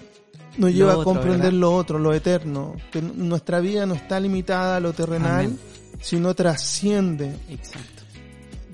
nos 0.56 0.70
Lo 0.70 0.76
lleva 0.76 0.92
a 0.92 0.96
otro, 0.98 1.04
comprender 1.12 1.52
¿verdad? 1.52 1.58
lo 1.58 1.74
otro, 1.74 1.98
lo 1.98 2.14
eterno, 2.14 2.74
que 2.90 3.02
nuestra 3.02 3.60
vida 3.60 3.86
no 3.86 3.94
está 3.94 4.18
limitada 4.20 4.76
a 4.76 4.80
lo 4.80 4.92
terrenal, 4.92 5.46
Amén. 5.46 5.58
sino 6.00 6.34
trasciende. 6.34 7.34
Exacto. 7.48 8.02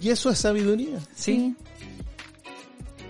Y 0.00 0.08
eso 0.08 0.30
es 0.30 0.38
sabiduría. 0.38 0.98
Sí. 1.14 1.54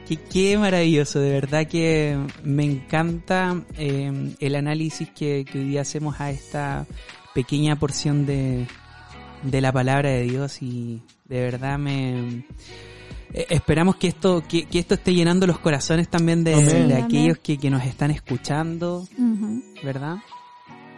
Qué, 0.08 0.16
qué 0.16 0.58
maravilloso, 0.58 1.20
de 1.20 1.30
verdad 1.30 1.68
que 1.68 2.18
me 2.42 2.64
encanta 2.64 3.62
eh, 3.78 4.34
el 4.40 4.54
análisis 4.56 5.08
que, 5.10 5.44
que 5.44 5.58
hoy 5.60 5.64
día 5.66 5.82
hacemos 5.82 6.20
a 6.20 6.32
esta 6.32 6.84
pequeña 7.32 7.76
porción 7.78 8.26
de, 8.26 8.66
de 9.42 9.60
la 9.60 9.72
palabra 9.72 10.10
de 10.10 10.22
Dios 10.22 10.62
y 10.62 11.02
de 11.26 11.40
verdad 11.40 11.78
me 11.78 12.44
eh, 13.32 13.46
esperamos 13.50 13.96
que 13.96 14.08
esto 14.08 14.42
que, 14.46 14.66
que 14.66 14.78
esto 14.78 14.94
esté 14.94 15.14
llenando 15.14 15.46
los 15.46 15.58
corazones 15.58 16.08
también 16.08 16.44
de, 16.44 16.86
de 16.86 16.94
aquellos 16.96 17.38
que, 17.38 17.58
que 17.58 17.70
nos 17.70 17.84
están 17.84 18.10
escuchando. 18.10 19.06
¿verdad? 19.82 20.16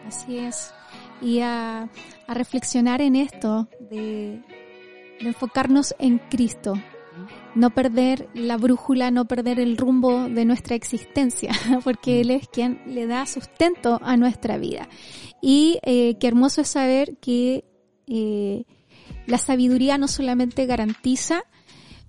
Así 0.07 0.39
es. 0.39 0.73
Y 1.21 1.41
a, 1.41 1.89
a 2.27 2.35
reflexionar 2.35 3.01
en 3.01 3.17
esto, 3.17 3.69
de, 3.91 4.43
de 5.21 5.29
enfocarnos 5.29 5.95
en 5.99 6.19
Cristo. 6.19 6.75
No 7.55 7.71
perder 7.71 8.29
la 8.35 8.57
brújula, 8.57 9.11
no 9.11 9.27
perder 9.27 9.61
el 9.61 9.77
rumbo 9.77 10.29
de 10.29 10.47
nuestra 10.47 10.75
existencia, 10.75 11.53
porque 11.85 12.23
Él 12.23 12.31
es 12.31 12.49
quien 12.49 12.81
le 12.87 13.07
da 13.07 13.27
sustento 13.27 14.01
a 14.03 14.17
nuestra 14.17 14.57
vida. 14.57 14.89
Y 15.43 15.79
eh, 15.83 16.17
qué 16.19 16.29
hermoso 16.29 16.63
es 16.63 16.69
saber 16.69 17.19
que 17.19 17.65
eh, 18.07 18.65
la 19.27 19.39
sabiduría 19.39 19.99
no 19.99 20.09
solamente 20.09 20.67
garantiza 20.67 21.45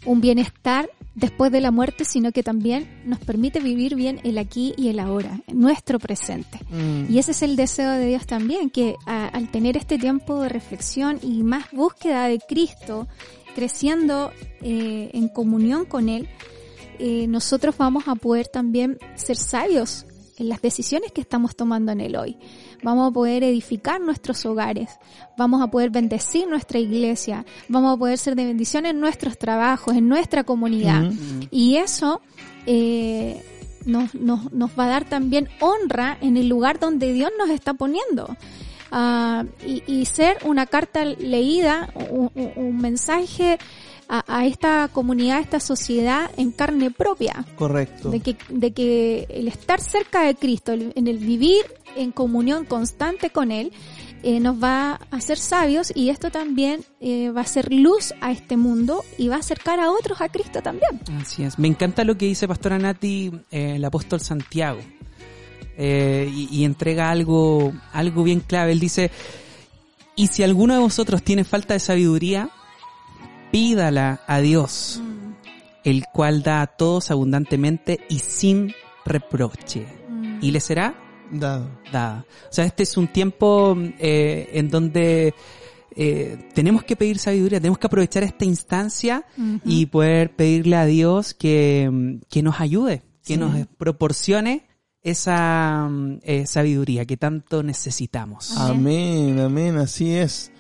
un 0.06 0.20
bienestar 0.22 0.90
después 1.16 1.52
de 1.52 1.62
la 1.62 1.72
muerte, 1.72 2.06
sino 2.06 2.32
que 2.32 2.44
también 2.44 2.90
nos 3.06 3.20
permite 3.20 3.60
vivir 3.60 3.96
bien 3.96 4.20
el 4.24 4.38
aquí 4.38 4.74
y 4.78 4.90
el 4.90 5.00
ahora, 5.00 5.40
nuestro 5.54 6.00
presente. 6.00 6.60
Mm. 6.72 7.14
Y 7.14 7.20
ese 7.20 7.32
es 7.32 7.42
el 7.44 7.56
deseo 7.56 7.92
de 7.92 8.08
Dios 8.08 8.26
también, 8.26 8.70
que 8.70 8.96
a- 9.06 9.28
al 9.28 9.50
tener 9.50 9.78
este 9.78 9.98
tiempo 9.98 10.42
de 10.42 10.50
reflexión 10.50 11.20
y 11.22 11.44
más 11.44 11.66
búsqueda 11.72 12.28
de 12.28 12.40
Cristo, 12.40 13.08
creciendo 13.56 14.32
eh, 14.62 15.12
en 15.14 15.28
comunión 15.30 15.86
con 15.86 16.10
Él, 16.10 16.28
eh, 17.00 17.28
nosotros 17.28 17.78
vamos 17.78 18.08
a 18.08 18.16
poder 18.16 18.48
también 18.48 18.98
ser 19.16 19.38
sabios 19.38 20.06
en 20.38 20.50
las 20.50 20.62
decisiones 20.62 21.12
que 21.12 21.22
estamos 21.22 21.56
tomando 21.56 21.92
en 21.92 22.02
el 22.02 22.16
hoy. 22.16 22.38
Vamos 22.84 23.10
a 23.10 23.14
poder 23.14 23.44
edificar 23.44 24.02
nuestros 24.02 24.46
hogares, 24.46 24.90
vamos 25.38 25.62
a 25.62 25.68
poder 25.68 25.90
bendecir 25.90 26.48
nuestra 26.48 26.80
iglesia, 26.80 27.46
vamos 27.70 27.96
a 27.96 27.98
poder 27.98 28.18
ser 28.18 28.36
de 28.36 28.46
bendición 28.46 28.86
en 28.86 29.00
nuestros 29.00 29.38
trabajos, 29.38 29.96
en 29.96 30.08
nuestra 30.08 30.44
comunidad. 30.44 31.12
Y 31.52 31.78
eso 31.78 32.22
eh, 32.66 33.44
nos, 33.86 34.14
nos, 34.16 34.52
nos 34.52 34.72
va 34.72 34.86
a 34.86 34.90
dar 34.90 35.06
también 35.06 35.50
honra 35.60 36.18
en 36.22 36.38
el 36.38 36.48
lugar 36.48 36.80
donde 36.80 37.14
Dios 37.14 37.32
nos 37.38 37.50
está 37.50 37.74
poniendo. 37.74 38.36
Ah, 38.92 39.46
y, 39.66 39.84
y 39.88 40.06
ser 40.06 40.38
una 40.46 40.68
carta 40.68 41.04
leída, 41.04 41.92
un 42.12 42.78
mensaje 42.78 43.58
a, 44.10 44.24
a 44.40 44.46
esta 44.46 44.90
comunidad, 44.92 45.38
a 45.38 45.42
esta 45.42 45.60
sociedad 45.60 46.30
en 46.38 46.52
carne 46.52 46.92
propia. 46.92 47.46
Correcto. 47.56 48.10
De 48.10 48.20
que, 48.20 48.36
de 48.50 48.72
que 48.72 49.28
el 49.30 49.48
estar 49.48 49.80
cerca 49.82 50.24
de 50.24 50.36
Cristo, 50.36 50.72
el- 50.74 50.94
en 50.96 51.08
el 51.08 51.18
vivir 51.18 51.62
en 51.96 52.12
comunión 52.12 52.66
constante 52.66 53.30
con 53.30 53.52
Él, 53.52 53.72
eh, 54.24 54.40
nos 54.40 54.62
va 54.64 54.94
a 55.12 55.18
hacer 55.18 55.38
sabios 55.38 55.92
y 55.94 56.10
esto 56.10 56.32
también 56.32 56.82
eh, 57.02 57.30
va 57.32 57.42
a 57.42 57.46
ser 57.46 57.74
luz 57.74 58.14
a 58.22 58.32
este 58.32 58.56
mundo 58.56 59.04
y 59.18 59.28
va 59.28 59.36
a 59.36 59.40
acercar 59.40 59.80
a 59.82 59.92
otros 59.92 60.22
a 60.22 60.30
Cristo 60.30 60.62
también. 60.62 61.00
Así 61.22 61.44
es. 61.44 61.60
Me 61.60 61.68
encanta 61.68 62.04
lo 62.06 62.18
que 62.18 62.26
dice 62.28 62.48
Pastora 62.48 62.80
Nati, 62.80 63.32
eh, 63.52 63.74
el 63.76 63.84
apóstol 63.86 64.22
Santiago. 64.22 64.80
Eh, 65.78 66.30
y, 66.32 66.48
y 66.52 66.64
entrega 66.66 67.10
algo, 67.10 67.74
algo 67.92 68.24
bien 68.24 68.40
clave. 68.40 68.72
Él 68.74 68.80
dice, 68.80 69.12
y 70.16 70.28
si 70.28 70.44
alguno 70.44 70.74
de 70.76 70.80
vosotros 70.80 71.24
tiene 71.24 71.44
falta 71.44 71.74
de 71.74 71.80
sabiduría, 71.80 72.50
pídala 73.54 74.22
a 74.26 74.40
Dios, 74.40 75.00
el 75.84 76.06
cual 76.12 76.42
da 76.42 76.64
a 76.64 76.68
todos 76.68 77.12
abundantemente 77.12 78.00
y 78.10 78.18
sin 78.18 78.74
reproche. 79.06 79.86
Y 80.42 80.50
le 80.50 80.60
será 80.60 80.96
Dado. 81.32 81.70
dada. 81.92 82.26
O 82.50 82.52
sea, 82.54 82.66
este 82.66 82.82
es 82.82 82.98
un 82.98 83.08
tiempo 83.10 83.78
eh, 84.00 84.50
en 84.54 84.70
donde 84.70 85.36
eh, 85.96 86.50
tenemos 86.56 86.84
que 86.84 86.96
pedir 86.96 87.20
sabiduría, 87.20 87.60
tenemos 87.60 87.78
que 87.78 87.86
aprovechar 87.86 88.24
esta 88.24 88.44
instancia 88.44 89.24
y 89.64 89.86
poder 89.86 90.36
pedirle 90.36 90.76
a 90.76 90.86
Dios 90.86 91.36
que, 91.36 91.88
mm, 91.92 92.22
que 92.30 92.42
nos 92.42 92.60
ayude, 92.60 93.04
que 93.24 93.36
Sí. 93.36 93.38
nos 93.38 93.68
proporcione 93.78 94.66
esa 95.04 95.88
mm, 95.92 96.20
eh, 96.24 96.46
sabiduría 96.48 97.06
que 97.06 97.18
tanto 97.18 97.62
necesitamos. 97.62 98.58
Amén. 98.58 99.34
Amén, 99.34 99.40
amén, 99.46 99.78
así 99.78 100.12
es. 100.16 100.52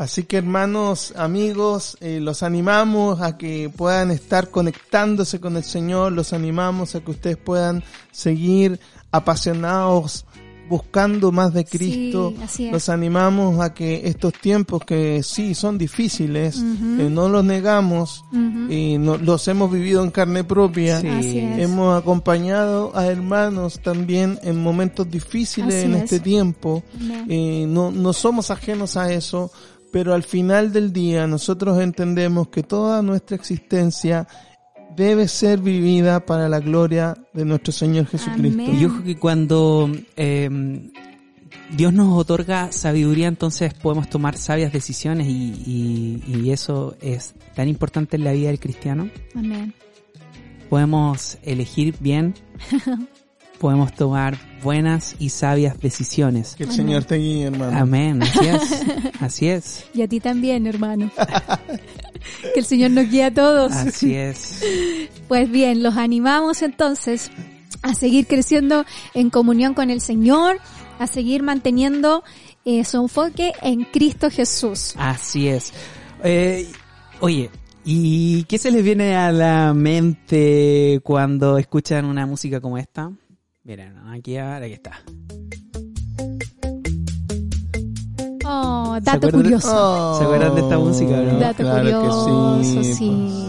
Así 0.00 0.22
que 0.24 0.38
hermanos, 0.38 1.12
amigos, 1.14 1.98
eh, 2.00 2.20
los 2.22 2.42
animamos 2.42 3.20
a 3.20 3.36
que 3.36 3.68
puedan 3.68 4.10
estar 4.10 4.48
conectándose 4.50 5.40
con 5.40 5.58
el 5.58 5.62
Señor, 5.64 6.12
los 6.12 6.32
animamos 6.32 6.94
a 6.94 7.00
que 7.00 7.10
ustedes 7.10 7.36
puedan 7.36 7.84
seguir 8.10 8.80
apasionados 9.12 10.24
buscando 10.70 11.32
más 11.32 11.52
de 11.52 11.64
Cristo. 11.66 12.32
Sí. 12.48 12.70
Los 12.70 12.88
animamos 12.88 13.60
a 13.60 13.74
que 13.74 14.02
estos 14.08 14.32
tiempos 14.34 14.82
que 14.86 15.20
sí 15.22 15.52
son 15.54 15.76
difíciles, 15.76 16.56
eh, 16.58 17.08
no 17.10 17.28
los 17.28 17.44
negamos, 17.44 18.24
y 18.70 18.96
no- 18.96 19.18
los 19.18 19.48
hemos 19.48 19.70
vivido 19.70 20.02
en 20.04 20.12
carne 20.12 20.44
propia. 20.44 21.00
Sí. 21.00 21.38
Hemos 21.58 22.00
acompañado 22.00 22.92
a 22.96 23.04
hermanos 23.06 23.80
también 23.82 24.38
en 24.44 24.62
momentos 24.62 25.10
difíciles 25.10 25.74
Así 25.74 25.84
en 25.86 25.94
es. 25.96 26.04
este 26.04 26.20
tiempo. 26.20 26.84
Eh, 27.28 27.66
no, 27.68 27.90
no 27.90 28.12
somos 28.12 28.50
ajenos 28.52 28.96
a 28.96 29.12
eso, 29.12 29.50
pero 29.92 30.14
al 30.14 30.22
final 30.22 30.72
del 30.72 30.92
día 30.92 31.26
nosotros 31.26 31.80
entendemos 31.80 32.48
que 32.48 32.62
toda 32.62 33.02
nuestra 33.02 33.36
existencia 33.36 34.26
debe 34.96 35.28
ser 35.28 35.60
vivida 35.60 36.24
para 36.26 36.48
la 36.48 36.60
gloria 36.60 37.16
de 37.32 37.44
nuestro 37.44 37.72
Señor 37.72 38.06
Jesucristo. 38.06 38.62
Amén. 38.62 38.78
Y 38.80 38.84
ojo 38.84 39.02
que 39.04 39.16
cuando 39.16 39.90
eh, 40.16 40.90
Dios 41.76 41.92
nos 41.92 42.12
otorga 42.18 42.72
sabiduría, 42.72 43.28
entonces 43.28 43.72
podemos 43.74 44.08
tomar 44.10 44.36
sabias 44.36 44.72
decisiones 44.72 45.28
y, 45.28 46.22
y- 46.26 46.36
y 46.42 46.50
eso 46.50 46.96
es 47.00 47.34
tan 47.54 47.68
importante 47.68 48.16
en 48.16 48.24
la 48.24 48.32
vida 48.32 48.48
del 48.48 48.58
cristiano. 48.58 49.08
Amén. 49.34 49.72
Podemos 50.68 51.38
elegir 51.42 51.94
bien, 52.00 52.34
podemos 53.60 53.92
tomar 53.94 54.38
buenas 54.62 55.14
y 55.18 55.28
sabias 55.28 55.78
decisiones. 55.78 56.54
Que 56.56 56.64
el 56.64 56.72
Señor 56.72 57.04
te 57.04 57.16
guíe, 57.16 57.44
hermano. 57.44 57.78
Amén, 57.78 58.22
así 58.22 58.46
es, 58.46 58.82
así 59.20 59.48
es, 59.48 59.84
Y 59.92 60.02
a 60.02 60.08
ti 60.08 60.18
también, 60.18 60.66
hermano. 60.66 61.10
que 62.54 62.58
el 62.58 62.64
Señor 62.64 62.90
nos 62.92 63.08
guíe 63.08 63.24
a 63.24 63.34
todos. 63.34 63.72
así 63.72 64.14
es. 64.14 64.64
Pues 65.28 65.50
bien, 65.50 65.82
los 65.82 65.96
animamos 65.98 66.62
entonces 66.62 67.30
a 67.82 67.92
seguir 67.94 68.26
creciendo 68.26 68.86
en 69.12 69.28
comunión 69.28 69.74
con 69.74 69.90
el 69.90 70.00
Señor, 70.00 70.58
a 70.98 71.06
seguir 71.06 71.42
manteniendo 71.42 72.24
eh, 72.64 72.84
su 72.84 72.96
enfoque 72.96 73.52
en 73.60 73.84
Cristo 73.84 74.30
Jesús. 74.30 74.94
Así 74.96 75.48
es. 75.48 75.74
Eh, 76.24 76.66
oye, 77.20 77.50
¿y 77.84 78.44
qué 78.44 78.56
se 78.56 78.70
les 78.70 78.82
viene 78.82 79.16
a 79.16 79.30
la 79.32 79.74
mente 79.74 81.00
cuando 81.04 81.58
escuchan 81.58 82.06
una 82.06 82.24
música 82.24 82.60
como 82.60 82.78
esta? 82.78 83.12
Miren, 83.62 83.94
aquí 84.08 84.38
ahora 84.38 84.64
aquí 84.64 84.72
está. 84.72 84.92
Oh, 88.46 88.94
¿Se 88.94 89.00
dato 89.02 89.30
curioso. 89.30 89.68
Oh, 89.70 90.18
¿Se 90.18 90.24
acuerdan 90.24 90.54
de 90.54 90.60
esta 90.62 90.78
música, 90.78 91.16
no? 91.16 91.38
dato 91.38 91.62
claro 91.62 91.84
que 91.84 91.92
curioso, 91.92 92.64
sí, 92.64 92.94
sí. 92.94 93.46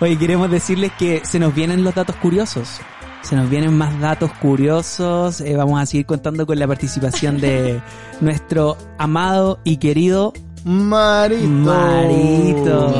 Oye, 0.00 0.18
queremos 0.18 0.50
decirles 0.50 0.92
que 0.98 1.22
se 1.24 1.38
nos 1.38 1.54
vienen 1.54 1.82
los 1.82 1.94
datos 1.94 2.14
curiosos. 2.16 2.80
Se 3.22 3.34
nos 3.34 3.48
vienen 3.48 3.76
más 3.76 3.98
datos 4.00 4.30
curiosos. 4.34 5.40
Eh, 5.40 5.56
vamos 5.56 5.80
a 5.80 5.86
seguir 5.86 6.04
contando 6.04 6.44
con 6.46 6.58
la 6.58 6.66
participación 6.66 7.40
de 7.40 7.80
nuestro 8.20 8.76
amado 8.98 9.60
y 9.64 9.78
querido 9.78 10.34
Marito. 10.64 11.48
Marito. 11.48 12.94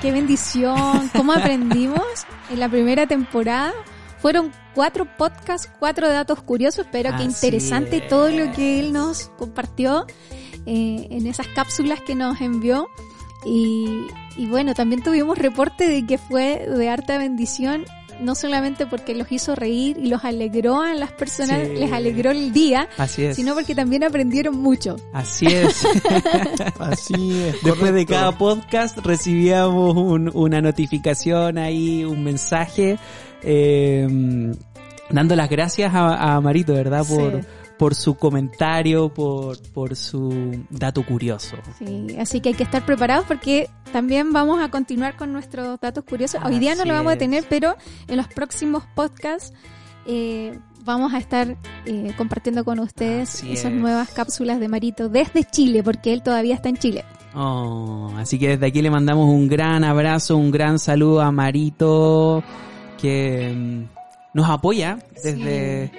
¡Qué 0.00 0.10
bendición! 0.10 1.10
¿Cómo 1.14 1.32
aprendimos 1.32 2.02
en 2.50 2.60
la 2.60 2.68
primera 2.68 3.06
temporada? 3.06 3.74
Fueron 4.20 4.52
cuatro 4.74 5.06
podcasts, 5.16 5.70
cuatro 5.78 6.08
datos 6.08 6.42
curiosos, 6.42 6.86
pero 6.90 7.10
qué 7.10 7.16
Así 7.16 7.24
interesante 7.24 8.00
todo 8.00 8.30
lo 8.30 8.50
que 8.52 8.80
él 8.80 8.92
nos 8.92 9.28
compartió 9.38 10.06
eh, 10.66 11.06
en 11.10 11.26
esas 11.26 11.46
cápsulas 11.48 12.00
que 12.00 12.14
nos 12.14 12.40
envió. 12.40 12.88
Y, 13.46 13.86
y 14.36 14.46
bueno, 14.46 14.74
también 14.74 15.02
tuvimos 15.02 15.38
reporte 15.38 15.88
de 15.88 16.04
que 16.06 16.18
fue 16.18 16.66
de 16.68 16.88
harta 16.88 17.16
bendición, 17.18 17.84
no 18.20 18.34
solamente 18.34 18.84
porque 18.84 19.14
los 19.14 19.30
hizo 19.30 19.54
reír 19.54 19.96
y 20.02 20.08
los 20.08 20.24
alegró 20.24 20.82
a 20.82 20.92
las 20.94 21.12
personas, 21.12 21.68
Sí. 21.68 21.74
les 21.76 21.92
alegró 21.92 22.32
el 22.32 22.52
día, 22.52 22.88
Así 22.98 23.24
es. 23.24 23.36
sino 23.36 23.54
porque 23.54 23.76
también 23.76 24.02
aprendieron 24.02 24.56
mucho. 24.58 24.96
Así 25.12 25.46
es. 25.46 25.86
Así 26.80 27.32
es. 27.40 27.62
Después 27.62 27.92
de 27.94 28.04
cada 28.06 28.36
podcast 28.36 28.98
recibíamos 28.98 29.96
un- 29.96 30.30
una 30.34 30.60
notificación 30.60 31.58
ahí, 31.58 32.04
un 32.04 32.24
mensaje, 32.24 32.98
eh, 33.42 34.06
dando 35.10 35.36
las 35.36 35.48
gracias 35.48 35.94
a, 35.94 36.34
a 36.36 36.40
Marito, 36.40 36.72
¿verdad? 36.74 37.04
Por, 37.06 37.40
Sí. 37.42 37.46
por 37.78 37.94
su 37.94 38.14
comentario, 38.16 39.08
por, 39.14 39.56
por 39.72 39.94
su 39.96 40.64
dato 40.70 41.04
curioso. 41.06 41.56
Sí, 41.78 42.16
así 42.18 42.40
que 42.40 42.48
hay 42.50 42.54
que 42.56 42.64
estar 42.64 42.84
preparados 42.84 43.24
porque 43.26 43.70
también 43.92 44.32
vamos 44.32 44.60
a 44.60 44.68
continuar 44.70 45.16
con 45.16 45.32
nuestros 45.32 45.78
datos 45.80 46.04
curiosos. 46.04 46.40
Hoy 46.44 46.58
día 46.58 46.74
no 46.74 46.84
lo 46.84 46.92
vamos 46.94 47.12
a 47.12 47.18
tener, 47.18 47.44
pero 47.48 47.76
en 48.08 48.16
los 48.16 48.26
próximos 48.28 48.82
podcasts 48.96 49.52
eh, 50.06 50.58
vamos 50.84 51.14
a 51.14 51.18
estar 51.18 51.56
eh, 51.86 52.12
compartiendo 52.16 52.64
con 52.64 52.80
ustedes 52.80 53.28
Así 53.36 53.52
esas 53.52 53.72
es. 53.72 53.78
nuevas 53.78 54.08
cápsulas 54.10 54.58
de 54.58 54.66
Marito 54.68 55.08
desde 55.08 55.44
Chile, 55.44 55.82
porque 55.84 56.12
él 56.12 56.22
todavía 56.22 56.54
está 56.56 56.68
en 56.70 56.78
Chile. 56.78 57.04
Oh, 57.34 58.10
así 58.16 58.38
que 58.38 58.48
desde 58.48 58.66
aquí 58.66 58.82
le 58.82 58.90
mandamos 58.90 59.28
un 59.28 59.46
gran 59.48 59.84
abrazo, 59.84 60.36
un 60.36 60.50
gran 60.50 60.78
saludo 60.80 61.20
a 61.20 61.30
Marito, 61.30 62.42
que 63.00 63.52
mm, 63.54 63.84
nos 64.34 64.50
apoya 64.50 64.98
desde 65.22 65.90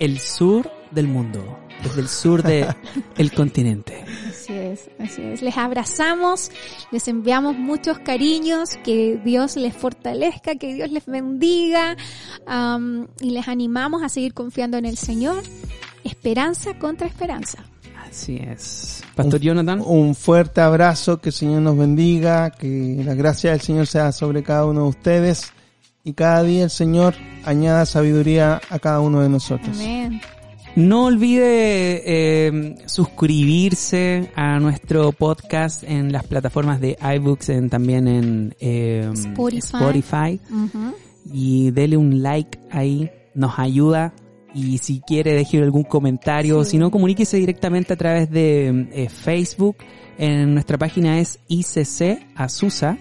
el 0.00 0.18
sur 0.18 0.70
del 0.90 1.06
mundo, 1.06 1.58
desde 1.82 2.00
el 2.00 2.08
sur 2.08 2.42
del 2.42 2.66
el 3.16 3.32
continente. 3.32 4.04
Así 4.28 4.52
es, 4.52 4.90
así 4.98 5.22
es. 5.22 5.42
Les 5.42 5.56
abrazamos, 5.56 6.50
les 6.90 7.06
enviamos 7.08 7.56
muchos 7.56 7.98
cariños, 8.00 8.70
que 8.82 9.20
Dios 9.24 9.56
les 9.56 9.74
fortalezca, 9.74 10.56
que 10.56 10.74
Dios 10.74 10.90
les 10.90 11.06
bendiga 11.06 11.96
y 13.20 13.30
les 13.30 13.48
animamos 13.48 14.02
a 14.02 14.08
seguir 14.08 14.34
confiando 14.34 14.76
en 14.76 14.86
el 14.86 14.96
Señor. 14.96 15.42
Esperanza 16.04 16.78
contra 16.78 17.06
esperanza. 17.06 17.58
Así 18.08 18.36
es. 18.36 19.04
Pastor 19.14 19.40
Jonathan. 19.40 19.82
Un 19.84 20.14
fuerte 20.14 20.60
abrazo, 20.60 21.20
que 21.20 21.28
el 21.28 21.34
Señor 21.34 21.62
nos 21.62 21.76
bendiga, 21.76 22.50
que 22.50 23.02
la 23.04 23.14
gracia 23.14 23.52
del 23.52 23.60
Señor 23.60 23.86
sea 23.86 24.10
sobre 24.10 24.42
cada 24.42 24.64
uno 24.64 24.84
de 24.84 24.88
ustedes 24.88 25.52
y 26.04 26.12
cada 26.14 26.42
día 26.42 26.64
el 26.64 26.70
Señor 26.70 27.14
añada 27.44 27.86
sabiduría 27.86 28.60
a 28.70 28.78
cada 28.78 29.00
uno 29.00 29.20
de 29.20 29.28
nosotros. 29.28 29.78
Amén. 29.78 30.20
No 30.76 31.06
olvide 31.06 32.02
eh, 32.06 32.76
suscribirse 32.86 34.30
a 34.36 34.60
nuestro 34.60 35.10
podcast 35.10 35.82
en 35.82 36.12
las 36.12 36.24
plataformas 36.24 36.80
de 36.80 36.96
iBooks, 37.16 37.48
en, 37.48 37.70
también 37.70 38.06
en 38.06 38.54
eh, 38.60 39.10
Spotify. 39.54 40.40
Y 41.32 41.70
dele 41.72 41.96
un 41.96 42.22
like 42.22 42.58
ahí, 42.70 43.10
nos 43.34 43.58
ayuda. 43.58 44.14
Y 44.54 44.78
si 44.78 45.00
quiere, 45.00 45.34
deje 45.34 45.58
algún 45.58 45.84
comentario. 45.84 46.64
Sí. 46.64 46.72
Si 46.72 46.78
no, 46.78 46.90
comuníquese 46.90 47.36
directamente 47.36 47.92
a 47.92 47.96
través 47.96 48.30
de 48.30 48.88
eh, 48.92 49.08
Facebook. 49.08 49.76
En 50.18 50.52
nuestra 50.52 50.76
página 50.76 51.18
es 51.18 51.38
ICC 51.48 52.34
Azusa. 52.34 52.98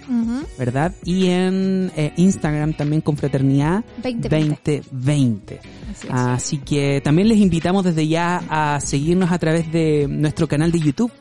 ¿verdad? 0.57 0.93
Y 1.03 1.27
en 1.27 1.91
eh, 1.97 2.13
Instagram 2.15 2.73
también 2.73 3.01
con 3.01 3.17
Fraternidad 3.17 3.83
2020. 4.01 4.83
2020. 4.89 5.59
Así 5.91 6.07
es. 6.07 6.13
Así 6.13 6.57
que 6.59 7.01
también 7.01 7.27
les 7.27 7.39
invitamos 7.39 7.83
desde 7.83 8.07
ya 8.07 8.41
a 8.49 8.79
seguirnos 8.79 9.31
a 9.31 9.37
través 9.37 9.69
de 9.71 10.07
nuestro 10.09 10.47
canal 10.47 10.71
de 10.71 10.79
YouTube, 10.79 11.11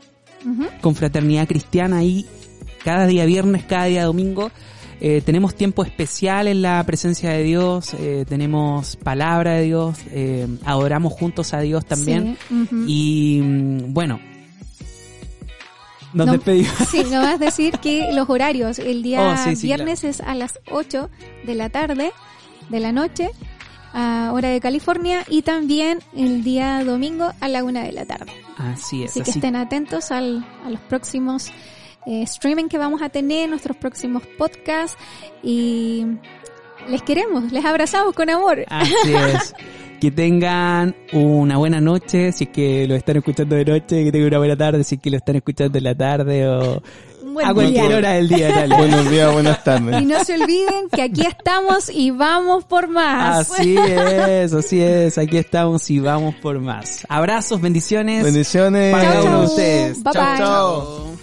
con 0.80 0.94
Fraternidad 0.94 1.48
Cristiana 1.48 1.98
ahí 1.98 2.26
cada 2.84 3.06
día 3.06 3.26
viernes, 3.26 3.64
cada 3.64 3.86
día 3.86 4.04
domingo. 4.04 4.50
Eh, 5.00 5.22
tenemos 5.24 5.54
tiempo 5.54 5.84
especial 5.84 6.48
en 6.48 6.60
la 6.62 6.82
presencia 6.84 7.30
de 7.30 7.44
Dios, 7.44 7.94
eh, 7.94 8.24
tenemos 8.28 8.96
palabra 8.96 9.52
de 9.54 9.62
Dios, 9.62 9.96
eh, 10.10 10.48
adoramos 10.64 11.12
juntos 11.12 11.54
a 11.54 11.60
Dios 11.60 11.86
también. 11.86 12.36
Sí. 12.48 12.66
Y 12.88 13.40
mm, 13.42 13.92
bueno, 13.94 14.18
nos 16.12 16.26
No- 16.26 16.32
despedimos. 16.32 16.72
Sí, 16.90 17.02
no 17.10 17.20
vas 17.20 17.34
a 17.34 17.38
decir 17.44 17.78
que 17.78 18.12
los 18.12 18.28
horarios, 18.28 18.78
el 18.78 19.02
día 19.02 19.22
Oh, 19.22 19.36
sí, 19.48 19.54
sí, 19.56 19.66
viernes 19.66 20.04
es 20.04 20.20
a 20.20 20.34
las 20.34 20.58
8 20.70 21.10
de 21.44 21.54
la 21.54 21.68
tarde, 21.68 22.12
de 22.68 22.80
la 22.80 22.90
noche, 22.92 23.28
a 23.92 24.30
hora 24.34 24.48
de 24.48 24.60
California, 24.60 25.24
y 25.28 25.42
también 25.42 26.00
el 26.16 26.42
día 26.42 26.82
domingo 26.84 27.30
a 27.40 27.48
la 27.48 27.62
1 27.62 27.80
de 27.84 27.92
la 27.92 28.04
tarde. 28.04 28.32
Así 28.56 29.04
es. 29.04 29.10
Así 29.12 29.20
que 29.22 29.30
así- 29.30 29.38
estén 29.38 29.54
atentos 29.56 30.10
al, 30.10 30.44
a 30.66 30.70
los 30.70 30.80
próximos 30.80 31.52
eh, 32.06 32.22
streaming 32.22 32.68
que 32.68 32.78
vamos 32.78 33.02
a 33.02 33.08
tener, 33.08 33.48
nuestros 33.48 33.76
próximos 33.76 34.22
podcasts, 34.38 34.96
y 35.42 36.04
les 36.88 37.02
queremos, 37.02 37.50
les 37.52 37.64
abrazamos 37.64 38.14
con 38.14 38.30
amor. 38.30 38.64
Así 38.68 38.92
es. 39.14 39.54
Que 40.00 40.12
tengan 40.12 40.94
una 41.12 41.56
buena 41.56 41.80
noche, 41.80 42.30
si 42.30 42.44
es 42.44 42.50
que 42.50 42.86
lo 42.86 42.94
están 42.94 43.16
escuchando 43.16 43.56
de 43.56 43.64
noche, 43.64 44.04
que 44.04 44.12
tengan 44.12 44.28
una 44.28 44.38
buena 44.38 44.56
tarde, 44.56 44.84
si 44.84 44.94
es 44.94 45.00
que 45.00 45.10
lo 45.10 45.16
están 45.16 45.34
escuchando 45.36 45.76
en 45.76 45.84
la 45.84 45.94
tarde 45.96 46.48
o 46.48 46.80
buen 47.32 47.44
a 47.46 47.52
cualquier 47.52 47.88
día. 47.88 47.96
hora 47.96 48.12
del 48.12 48.28
día. 48.28 48.48
dale. 48.48 48.76
Buenos 48.78 49.10
días, 49.10 49.32
buenas 49.32 49.58
Y 49.58 49.64
tardes. 49.64 50.04
no 50.06 50.24
se 50.24 50.34
olviden 50.40 50.88
que 50.92 51.02
aquí 51.02 51.22
estamos 51.26 51.90
y 51.90 52.12
vamos 52.12 52.64
por 52.64 52.86
más. 52.86 53.50
Así 53.50 53.76
es, 53.76 54.52
así 54.54 54.80
es, 54.80 55.18
aquí 55.18 55.36
estamos 55.36 55.90
y 55.90 55.98
vamos 55.98 56.36
por 56.36 56.60
más. 56.60 57.04
Abrazos, 57.08 57.60
bendiciones 57.60 58.22
Bendiciones. 58.22 58.92
para 58.94 59.38
ustedes. 59.40 60.00
Bye, 60.04 60.12
Chao, 60.12 60.24
bye. 60.24 60.38
chao. 60.38 61.17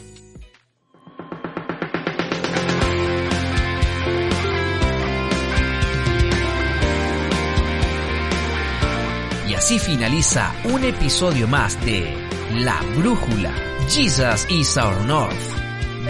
Así 9.65 9.79
finaliza 9.79 10.53
un 10.65 10.83
episodio 10.83 11.47
más 11.47 11.83
de 11.83 12.15
La 12.51 12.79
Brújula. 12.95 13.51
Jesus 13.89 14.45
is 14.47 14.77
our 14.77 15.03
North. 15.05 15.33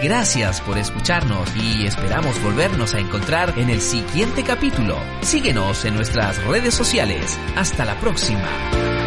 Gracias 0.02 0.60
por 0.60 0.76
escucharnos 0.76 1.48
y 1.56 1.86
esperamos 1.86 2.38
volvernos 2.42 2.92
a 2.92 2.98
encontrar 2.98 3.58
en 3.58 3.70
el 3.70 3.80
siguiente 3.80 4.42
capítulo. 4.42 4.98
Síguenos 5.22 5.86
en 5.86 5.94
nuestras 5.94 6.36
redes 6.44 6.74
sociales. 6.74 7.38
Hasta 7.56 7.86
la 7.86 7.98
próxima. 7.98 9.05